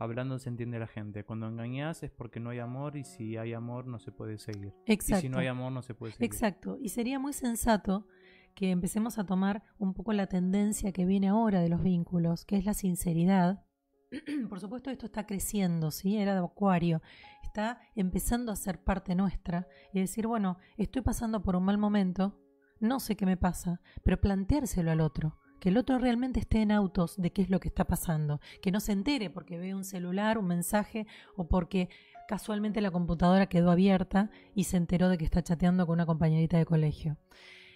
[0.00, 1.24] Hablando se entiende la gente.
[1.24, 4.72] Cuando engañas es porque no hay amor y si hay amor no se puede seguir.
[4.86, 5.18] Exacto.
[5.18, 6.24] Y si no hay amor no se puede seguir.
[6.24, 6.78] Exacto.
[6.80, 8.06] Y sería muy sensato
[8.54, 12.56] que empecemos a tomar un poco la tendencia que viene ahora de los vínculos, que
[12.56, 13.62] es la sinceridad.
[14.48, 16.16] Por supuesto, esto está creciendo, ¿sí?
[16.16, 17.02] Era de acuario.
[17.42, 22.40] Está empezando a ser parte nuestra y decir, bueno, estoy pasando por un mal momento,
[22.78, 26.72] no sé qué me pasa, pero planteárselo al otro que el otro realmente esté en
[26.72, 29.84] autos de qué es lo que está pasando, que no se entere porque ve un
[29.84, 31.06] celular, un mensaje
[31.36, 31.88] o porque
[32.26, 36.58] casualmente la computadora quedó abierta y se enteró de que está chateando con una compañerita
[36.58, 37.18] de colegio.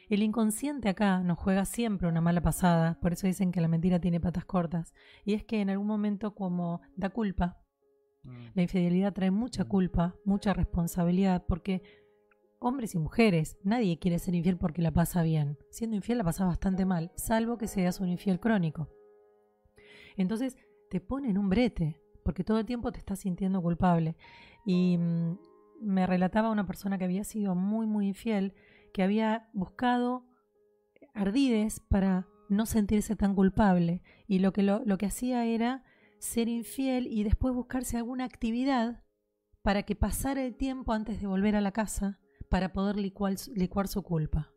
[0.08, 4.00] El inconsciente acá nos juega siempre una mala pasada, por eso dicen que la mentira
[4.00, 7.58] tiene patas cortas, y es que en algún momento como da culpa,
[8.22, 8.46] mm.
[8.54, 11.82] la infidelidad trae mucha culpa, mucha responsabilidad, porque
[12.64, 13.58] hombres y mujeres.
[13.62, 15.58] Nadie quiere ser infiel porque la pasa bien.
[15.70, 18.88] Siendo infiel la pasa bastante mal, salvo que seas un infiel crónico.
[20.16, 20.56] Entonces
[20.88, 24.16] te pone en un brete, porque todo el tiempo te estás sintiendo culpable.
[24.64, 25.38] Y mm,
[25.82, 28.54] me relataba una persona que había sido muy, muy infiel,
[28.94, 30.24] que había buscado
[31.12, 34.02] ardides para no sentirse tan culpable.
[34.26, 35.84] Y lo que, lo, lo que hacía era
[36.18, 39.02] ser infiel y después buscarse alguna actividad
[39.60, 43.36] para que pasara el tiempo antes de volver a la casa para poder licuar,
[43.88, 44.50] su culpa.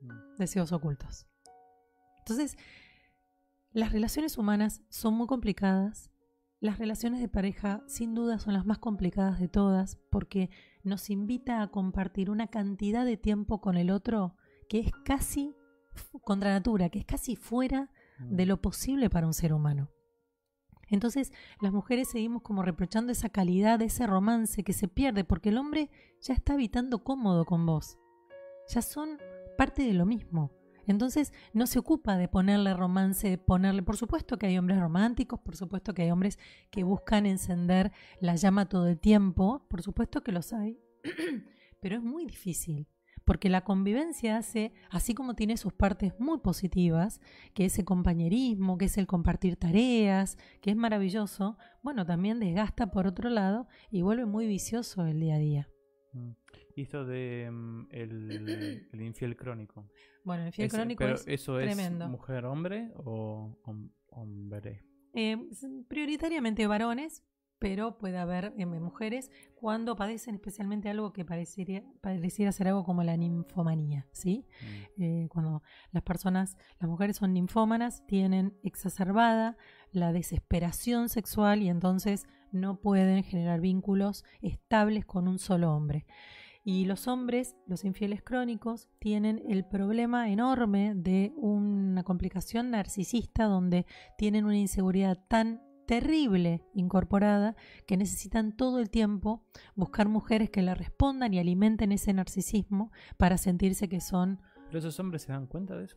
[0.00, 0.36] Mm.
[0.38, 1.26] Deseos ocultos.
[2.18, 2.56] Entonces,
[3.72, 6.10] las relaciones humanas son muy complicadas.
[6.60, 10.50] Las relaciones de pareja sin duda son las más complicadas de todas porque
[10.82, 14.36] nos invita a compartir una cantidad de tiempo con el otro
[14.68, 15.54] que es casi
[16.24, 18.48] contra natura, que es casi fuera de mm.
[18.48, 19.90] lo posible para un ser humano.
[20.88, 25.58] Entonces las mujeres seguimos como reprochando esa calidad, ese romance que se pierde porque el
[25.58, 27.98] hombre ya está habitando cómodo con vos.
[28.68, 29.18] Ya son
[29.56, 30.50] parte de lo mismo.
[30.86, 35.40] Entonces no se ocupa de ponerle romance, de ponerle, por supuesto que hay hombres románticos,
[35.40, 36.38] por supuesto que hay hombres
[36.70, 40.78] que buscan encender la llama todo el tiempo, por supuesto que los hay,
[41.80, 42.86] pero es muy difícil
[43.24, 47.20] porque la convivencia hace, así como tiene sus partes muy positivas,
[47.54, 52.90] que es el compañerismo, que es el compartir tareas, que es maravilloso, bueno, también desgasta
[52.90, 55.68] por otro lado y vuelve muy vicioso el día a día.
[56.12, 56.32] Mm.
[56.76, 59.88] Y esto de mm, el, infiel crónico.
[60.24, 61.76] Bueno, el infiel crónico pero eso es
[62.08, 63.58] mujer-hombre o
[64.10, 64.84] hombre?
[65.14, 65.36] Eh,
[65.88, 67.22] prioritariamente varones,
[67.64, 73.02] pero puede haber eh, mujeres cuando padecen especialmente algo que pareciera, pareciera ser algo como
[73.02, 74.44] la ninfomanía, ¿sí?
[74.98, 75.02] Mm.
[75.02, 79.56] Eh, cuando las personas, las mujeres son ninfómanas, tienen exacerbada
[79.92, 86.04] la desesperación sexual y entonces no pueden generar vínculos estables con un solo hombre.
[86.64, 93.86] Y los hombres, los infieles crónicos, tienen el problema enorme de una complicación narcisista donde
[94.18, 97.56] tienen una inseguridad tan terrible incorporada
[97.86, 103.38] que necesitan todo el tiempo buscar mujeres que le respondan y alimenten ese narcisismo para
[103.38, 105.96] sentirse que son ¿Pero esos hombres se dan cuenta de eso?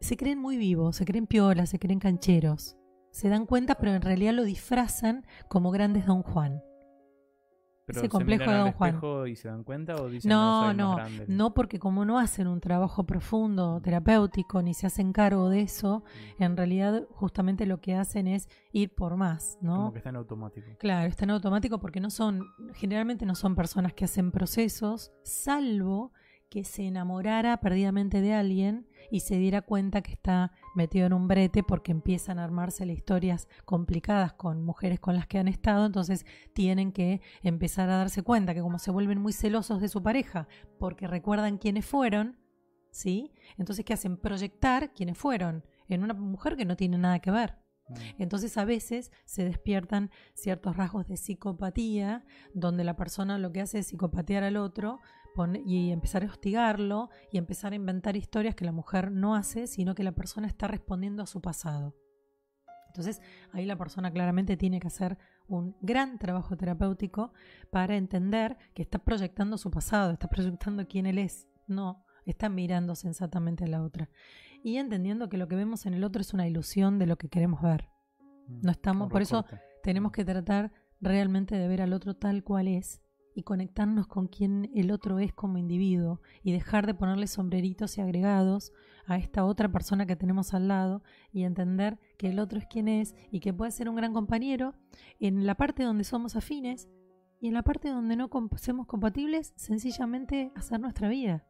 [0.00, 2.76] Se creen muy vivos, se creen piolas, se creen cancheros.
[3.10, 6.62] Se dan cuenta, pero en realidad lo disfrazan como grandes Don Juan.
[7.86, 9.28] ¿Pero Ese se complejo miran de al Don Juan.
[9.28, 11.24] y se dan cuenta o dicen No, soy no, grande"?
[11.28, 16.02] no porque como no hacen un trabajo profundo, terapéutico, ni se hacen cargo de eso,
[16.40, 19.76] en realidad justamente lo que hacen es ir por más, ¿no?
[19.76, 20.66] Como que está en automático.
[20.78, 26.12] Claro, está en automático porque no son, generalmente no son personas que hacen procesos, salvo
[26.48, 31.28] que se enamorara perdidamente de alguien y se diera cuenta que está metido en un
[31.28, 36.26] brete porque empiezan a armarse historias complicadas con mujeres con las que han estado, entonces
[36.52, 40.48] tienen que empezar a darse cuenta que como se vuelven muy celosos de su pareja
[40.78, 42.38] porque recuerdan quiénes fueron,
[42.90, 43.32] ¿sí?
[43.58, 44.16] Entonces, ¿qué hacen?
[44.16, 47.56] Proyectar quiénes fueron en una mujer que no tiene nada que ver.
[47.88, 47.94] Mm.
[48.18, 53.78] Entonces a veces se despiertan ciertos rasgos de psicopatía, donde la persona lo que hace
[53.78, 55.00] es psicopatear al otro
[55.64, 59.94] y empezar a hostigarlo y empezar a inventar historias que la mujer no hace, sino
[59.94, 61.94] que la persona está respondiendo a su pasado.
[62.88, 63.20] Entonces
[63.52, 65.18] ahí la persona claramente tiene que hacer
[65.48, 67.32] un gran trabajo terapéutico
[67.70, 72.94] para entender que está proyectando su pasado, está proyectando quién él es, no, está mirando
[72.94, 74.08] sensatamente a la otra
[74.62, 77.28] y entendiendo que lo que vemos en el otro es una ilusión de lo que
[77.28, 77.88] queremos ver.
[78.48, 78.60] Mm.
[78.62, 79.44] No estamos, por eso
[79.82, 83.00] tenemos que tratar realmente de ver al otro tal cual es
[83.36, 88.00] y conectarnos con quien el otro es como individuo y dejar de ponerle sombreritos y
[88.00, 88.72] agregados
[89.04, 92.88] a esta otra persona que tenemos al lado y entender que el otro es quien
[92.88, 94.74] es y que puede ser un gran compañero
[95.20, 96.88] en la parte donde somos afines
[97.38, 101.46] y en la parte donde no somos compatibles, sencillamente hacer nuestra vida.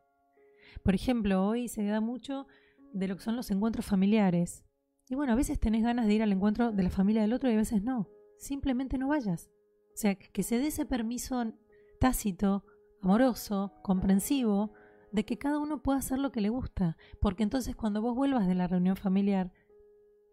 [0.83, 2.49] Por ejemplo, hoy se da mucho
[2.93, 4.65] de lo que son los encuentros familiares.
[5.09, 7.49] Y bueno, a veces tenés ganas de ir al encuentro de la familia del otro
[7.49, 8.09] y a veces no.
[8.39, 9.53] Simplemente no vayas.
[9.95, 11.55] O sea, que se dé ese permiso
[11.99, 12.65] tácito,
[13.03, 14.73] amoroso, comprensivo,
[15.13, 16.97] de que cada uno pueda hacer lo que le gusta.
[17.21, 19.53] Porque entonces cuando vos vuelvas de la reunión familiar,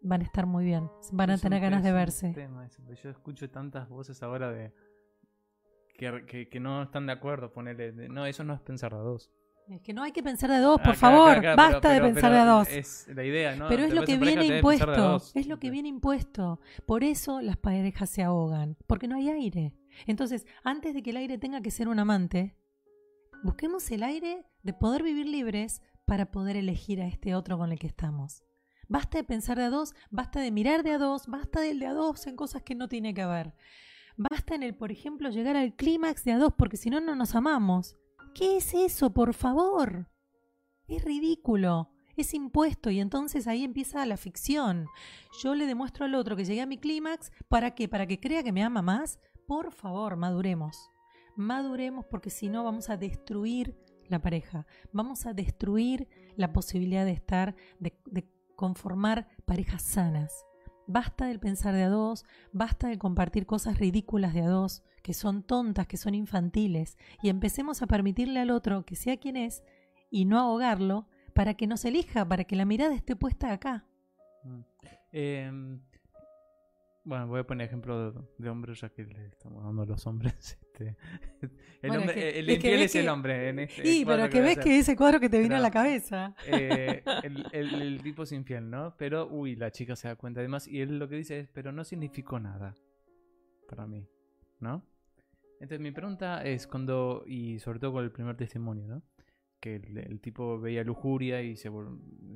[0.02, 0.90] van a estar muy bien.
[1.12, 2.32] Van a Es un- tener ganas de verse.
[2.34, 2.68] tema
[3.02, 4.72] Yo escucho tantas voces ahora de
[5.96, 8.98] que, que, que no están de acuerdo, ponerle, de- no, eso no es pensar a
[8.98, 9.30] dos.
[9.68, 11.30] Es que no hay que pensar de dos, por Acá, favor.
[11.30, 12.68] acá, acá, Basta pero- de pensar de dos.
[12.68, 13.68] Es la idea, ¿no?
[13.68, 16.60] Pero es lo que viene de impuesto, es lo que viene impuesto.
[16.86, 19.72] Por eso las parejas se ahogan, porque no hay aire.
[20.06, 22.56] Entonces, antes de que el aire tenga que ser un amante,
[23.42, 27.78] busquemos el aire de poder vivir libres para poder elegir a este otro con el
[27.78, 28.42] que estamos.
[28.88, 31.86] Basta de pensar de a dos, basta de mirar de a dos, basta del de
[31.86, 33.54] a dos en cosas que no tiene que ver.
[34.16, 37.16] Basta en el, por ejemplo, llegar al clímax de a dos, porque si no, no
[37.16, 37.96] nos amamos.
[38.34, 40.08] ¿Qué es eso, por favor?
[40.86, 44.86] Es ridículo, es impuesto y entonces ahí empieza la ficción.
[45.42, 47.88] Yo le demuestro al otro que llegué a mi clímax, ¿para qué?
[47.88, 49.18] ¿Para que crea que me ama más?
[49.46, 50.90] Por favor, maduremos.
[51.36, 53.76] Maduremos porque si no vamos a destruir
[54.08, 57.94] la pareja, vamos a destruir la posibilidad de estar, de,
[58.56, 60.46] conformar parejas sanas.
[60.86, 65.14] Basta del pensar de a dos, basta de compartir cosas ridículas de a dos, que
[65.14, 69.64] son tontas, que son infantiles, y empecemos a permitirle al otro que sea quien es
[70.10, 73.86] y no ahogarlo para que nos elija, para que la mirada esté puesta acá.
[75.10, 75.50] Eh,
[77.04, 80.06] bueno, voy a poner ejemplo de, de hombres ya que le estamos dando a los
[80.06, 80.58] hombres.
[80.74, 80.96] Este,
[81.82, 83.48] el Bueno, hombre- es que- el es que infiel es el hombre.
[83.50, 86.34] En este Y, pero que ves que ese cuadro que te vino a la cabeza.
[86.48, 88.96] Eh, el, el- el tipo es infiel, ¿no?
[88.98, 91.70] Pero, uy, la chica se da cuenta además y él lo que dice es, pero
[91.70, 92.74] no significó nada
[93.68, 94.08] para mí,
[94.58, 94.84] ¿no?
[95.60, 99.02] Entonces mi pregunta es cuando, y sobre todo con el primer testimonio, ¿no?
[99.60, 101.70] Que el, el tipo veía lujuria y se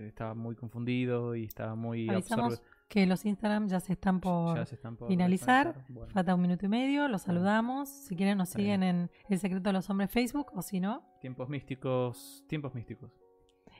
[0.02, 4.64] estaba muy confundido y estaba muy absorbe- que los Instagram ya se están por ya
[4.66, 5.84] se están por finalizar.
[5.88, 6.10] Bueno.
[6.12, 7.88] Falta un minuto y medio, los saludamos.
[7.88, 11.48] Si quieren nos siguen en El Secreto de los Hombres Facebook o si no, Tiempos
[11.48, 13.10] místicos, tiempos místicos.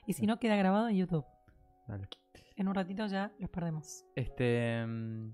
[0.05, 1.25] y si no queda grabado en YouTube.
[1.87, 2.07] Dale.
[2.55, 4.05] En un ratito ya los perdemos.
[4.15, 5.33] Este, mm,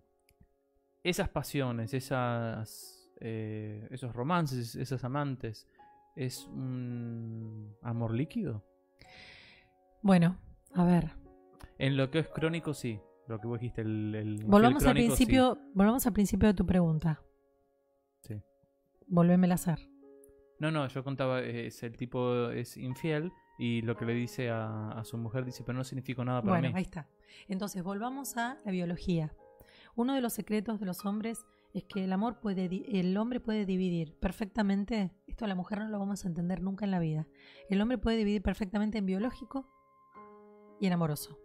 [1.04, 5.68] esas pasiones, esas, eh, esos romances, esas amantes,
[6.16, 8.64] ¿es un amor líquido?
[10.02, 10.38] Bueno,
[10.74, 11.12] a ver,
[11.78, 13.00] En lo que es crónico, sí.
[13.28, 17.22] Lo que vos dijiste, el, volvamos al crónico, principio, volvamos al principio de tu pregunta.
[18.22, 18.36] Sí.
[19.08, 19.80] Volvémela a hacer.
[20.60, 24.92] No, no, yo contaba, es el tipo es infiel y lo que le dice a,
[24.92, 26.74] a su mujer dice, pero no significó nada para Bueno, mí.
[26.78, 27.10] ahí está.
[27.48, 29.34] Entonces, volvamos a la biología.
[29.96, 32.70] Uno de los secretos de los hombres es que el amor puede,
[33.00, 36.86] el hombre puede dividir perfectamente, esto a la mujer no lo vamos a entender nunca
[36.86, 37.28] en la vida.
[37.70, 39.68] El hombre puede dividir perfectamente en biológico
[40.80, 41.38] y en amoroso.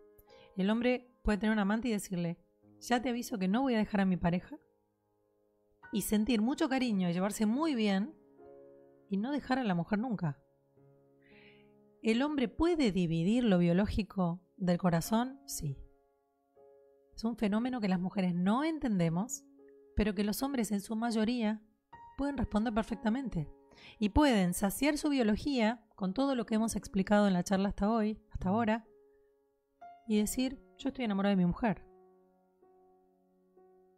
[0.57, 2.39] El hombre puede tener un amante y decirle,
[2.81, 4.59] ya te aviso que no voy a dejar a mi pareja,
[5.93, 8.17] y sentir mucho cariño y llevarse muy bien,
[9.09, 10.43] y no dejar a la mujer nunca.
[12.03, 15.39] ¿El hombre puede dividir lo biológico del corazón?
[15.47, 15.79] Sí.
[17.15, 19.45] Es un fenómeno que las mujeres no entendemos,
[19.95, 21.63] pero que los hombres en su mayoría
[22.19, 23.49] pueden responder perfectamente.
[24.01, 27.89] Y pueden saciar su biología con todo lo que hemos explicado en la charla hasta
[27.89, 28.85] hoy, hasta ahora,
[30.09, 31.83] y decir, yo estoy enamorado de mi mujer.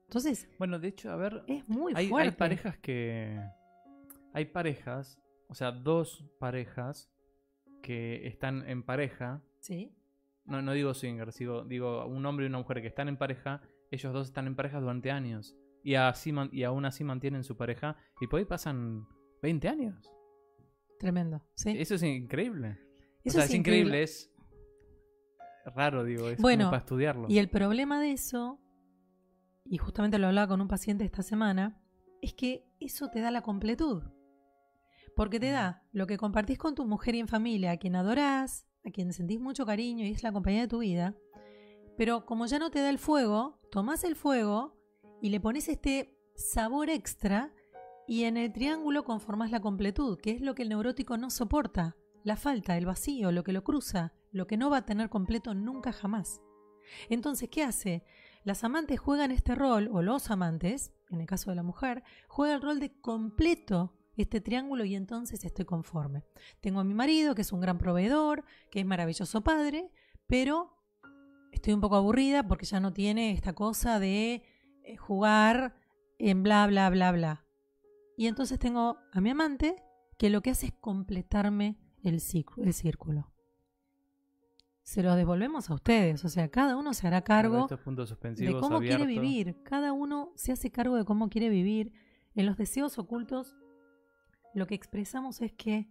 [0.05, 2.33] Entonces, Bueno, de hecho, a ver, es muy hay, hay fuerte.
[2.37, 3.41] parejas que...
[4.35, 5.19] Hay parejas,
[5.49, 7.11] o sea, dos parejas
[7.83, 9.43] que están en pareja.
[9.61, 9.95] Sí,
[10.45, 13.63] No, no digo swingers, digo, digo un hombre y una mujer que están en pareja.
[13.91, 15.55] Ellos dos están en pareja durante años.
[15.85, 17.97] Y, así y aún así mantienen su pareja.
[18.21, 19.07] Y por ahí pasan
[19.43, 20.11] 20 años.
[20.99, 21.43] tremendo.
[21.55, 21.75] Sí.
[21.79, 22.79] Eso es increíble.
[23.25, 24.32] Eso o sea, es es increíble, es
[25.65, 27.27] raro, digo, es Bueno, como para estudiarlo.
[27.29, 28.61] Y el problema de eso,
[29.65, 31.81] y justamente lo hablaba con un paciente esta semana,
[32.21, 34.03] es que eso te da la completud.
[35.15, 38.67] Porque te da lo que compartís con tu mujer y en familia, a quien adorás,
[38.85, 41.15] a quien sentís mucho cariño y es la compañía de tu vida.
[41.97, 44.79] Pero como ya no te da el fuego, tomás el fuego
[45.21, 47.53] y le pones este sabor extra
[48.07, 51.97] y en el triángulo conformás la completud, que es lo que el neurótico no soporta,
[52.25, 55.55] la falta, el vacío, lo que lo cruza, lo que no va a tener completo
[55.55, 56.41] nunca jamás.
[57.09, 58.05] Entonces, ¿qué hace?
[58.45, 62.55] Las amantes juegan este rol, o los amantes, en el caso de la mujer, juega
[62.55, 66.25] el rol de completo este triángulo y entonces estoy conforme.
[66.61, 69.91] Tengo a mi marido, que es un gran proveedor, que es maravilloso padre,
[70.27, 70.77] pero
[71.53, 74.43] estoy un poco aburrida porque ya no tiene esta cosa de
[74.85, 75.77] eh, jugar
[76.19, 77.45] en bla, bla, bla, bla.
[78.17, 79.83] Y entonces tengo a mi amante
[80.19, 83.32] que lo que hace es completarme el, círculo.
[84.93, 89.07] Se lo devolvemos a ustedes, o sea, cada uno se hará cargo de cómo quiere
[89.07, 89.63] vivir.
[89.63, 91.95] Cada uno se hace cargo de cómo quiere vivir.
[92.35, 93.57] En los deseos ocultos,
[94.55, 95.89] lo que expresamos es que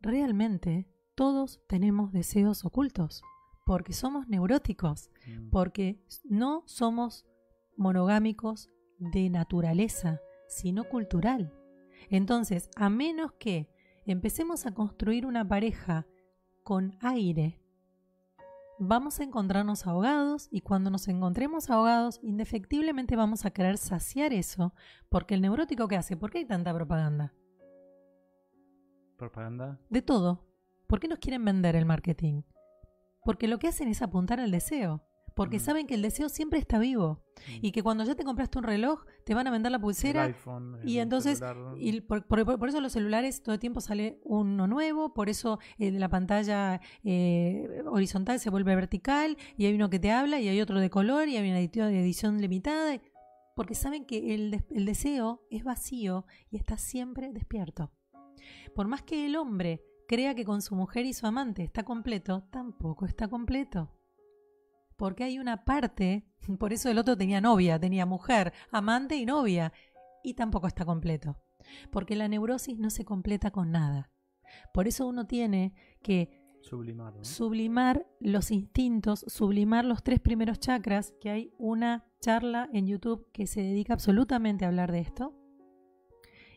[0.00, 3.22] realmente todos tenemos deseos ocultos,
[3.66, 5.50] porque somos neuróticos, Mm.
[5.50, 7.24] porque no somos
[7.76, 8.68] monogámicos
[8.98, 11.52] de naturaleza, sino cultural.
[12.10, 13.68] Entonces, a menos que
[14.06, 16.04] empecemos a construir una pareja
[16.64, 17.60] con aire,
[18.78, 24.74] vamos a encontrarnos ahogados y cuando nos encontremos ahogados, indefectiblemente vamos a querer saciar eso,
[25.08, 27.34] porque el neurótico que hace, ¿por qué hay tanta propaganda?
[29.16, 29.78] Propaganda.
[29.90, 30.44] De todo.
[30.86, 32.42] ¿Por qué nos quieren vender el marketing?
[33.24, 35.02] Porque lo que hacen es apuntar al deseo.
[35.34, 35.60] Porque Mm.
[35.60, 37.22] saben que el deseo siempre está vivo.
[37.60, 37.66] Mm.
[37.66, 40.22] Y que cuando ya te compraste un reloj, te van a vender la El pulsera.
[40.24, 41.74] iPhone, y el entonces- celular.
[41.78, 45.58] Y por, por- por eso los celulares todo el tiempo sale uno nuevo, por eso
[45.78, 50.48] eh, la pantalla eh, horizontal se vuelve vertical, y hay uno que te habla, y
[50.48, 53.00] hay otro de color, y hay una edición, edición limitada,
[53.56, 57.90] porque saben que el, el deseo es vacío y está siempre despierto.
[58.74, 62.44] Por más que el hombre crea que con su mujer y su amante está completo,
[62.50, 63.90] tampoco está completo.
[65.04, 66.24] Porque hay una parte,
[66.58, 69.70] por eso el otro tenía novia, tenía mujer, amante y novia,
[70.22, 71.36] y tampoco está completo.
[71.90, 74.10] Porque la neurosis no se completa con nada.
[74.72, 77.22] Por eso uno tiene que Sublimar, ¿no?
[77.22, 83.46] sublimar los instintos, sublimar los tres primeros chakras, que hay una charla en YouTube que
[83.46, 85.34] se dedica absolutamente a hablar de esto.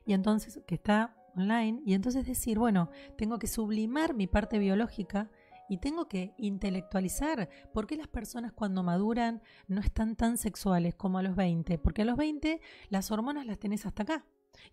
[0.05, 5.29] Y entonces, que está online, y entonces decir, bueno, tengo que sublimar mi parte biológica
[5.69, 11.17] y tengo que intelectualizar por qué las personas cuando maduran no están tan sexuales como
[11.17, 14.25] a los 20, porque a los 20 las hormonas las tenés hasta acá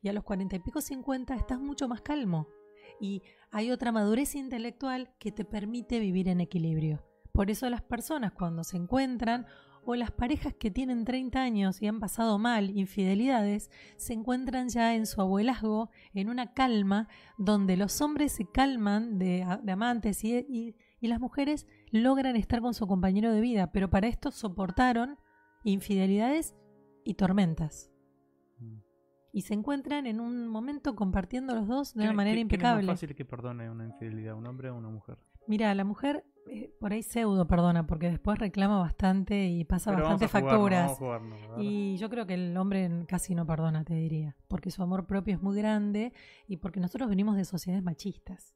[0.02, 2.48] y a los 40 y pico 50 estás mucho más calmo
[3.00, 7.02] y hay otra madurez intelectual que te permite vivir en equilibrio.
[7.32, 9.46] Por eso las personas cuando se encuentran
[9.86, 14.94] o las parejas que tienen 30 años y han pasado mal infidelidades, se encuentran ya
[14.94, 20.36] en su abuelazgo, en una calma, donde los hombres se calman de, de amantes y,
[20.36, 20.74] y-
[21.04, 25.18] y las mujeres logran estar con su compañero de vida, pero para esto soportaron
[25.62, 26.54] infidelidades
[27.04, 27.90] y tormentas.
[28.58, 28.78] Mm.
[29.32, 32.80] Y se encuentran en un momento compartiendo los dos de ¿Quién- una manera impecable.
[32.82, 35.18] Es más fácil que perdone una infidelidad, un hombre o una mujer?
[35.46, 40.04] Mira, la mujer eh, por ahí pseudo perdona, porque después reclama bastante y pasa Pero
[40.04, 40.82] vamos jugarnos, facturas.
[40.84, 41.64] vamos a jugarnos, a ver.
[41.64, 45.34] Y yo creo que el hombre casi no perdona, te diría, porque su amor propio
[45.34, 46.12] es muy grande
[46.46, 48.54] y porque nosotros venimos de sociedades machistas.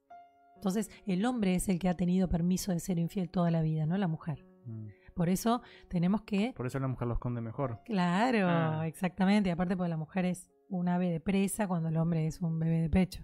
[0.59, 3.87] Entonces, el hombre es el que ha tenido permiso de ser infiel toda la vida,
[3.87, 4.45] no la mujer.
[4.67, 4.87] Mm.
[5.15, 6.53] Por eso tenemos que...
[6.57, 7.81] Por eso la mujer lo esconde mejor.
[7.85, 8.87] Claro, Ah.
[8.87, 9.49] exactamente.
[9.49, 12.59] Y aparte porque la mujer es un ave de presa cuando el hombre es un
[12.59, 13.23] bebé de pecho.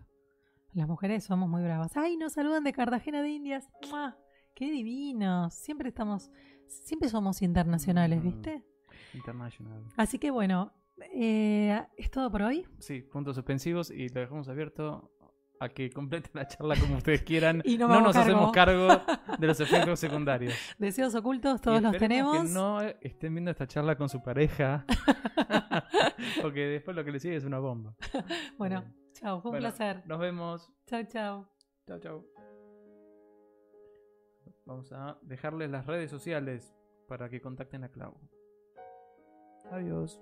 [0.72, 1.96] Las mujeres somos muy bravas.
[1.96, 3.68] ¡Ay, nos saludan de Cartagena de Indias!
[3.90, 4.16] ¡Mua!
[4.54, 5.54] ¡Qué divinos!
[5.54, 6.30] Siempre estamos,
[6.66, 8.24] siempre somos internacionales, Mm.
[8.24, 8.64] ¿viste?
[9.12, 9.84] International.
[9.96, 10.72] Así que bueno,
[11.12, 12.66] eh, ¿es todo por hoy?
[12.78, 15.12] Sí, puntos suspensivos y lo dejamos abierto
[15.64, 17.62] a que completen la charla como ustedes quieran.
[17.64, 18.88] Y no nos hacemos cargo.
[19.38, 20.54] de los efectos secundarios.
[20.78, 22.42] Deseos ocultos, todos los tenemos.
[22.46, 24.84] Que no estén viendo esta charla con su pareja.
[26.42, 27.94] Porque después lo que le sigue es una bomba.
[28.58, 30.02] Bueno, chao, fue un Bueno, placer.
[30.06, 30.70] Nos vemos.
[30.86, 31.48] Chao, chao.
[31.86, 32.24] Chao, chao.
[34.66, 36.74] Vamos a dejarles las redes sociales
[37.08, 38.14] para que contacten a Clau.
[39.70, 40.20] Adiós.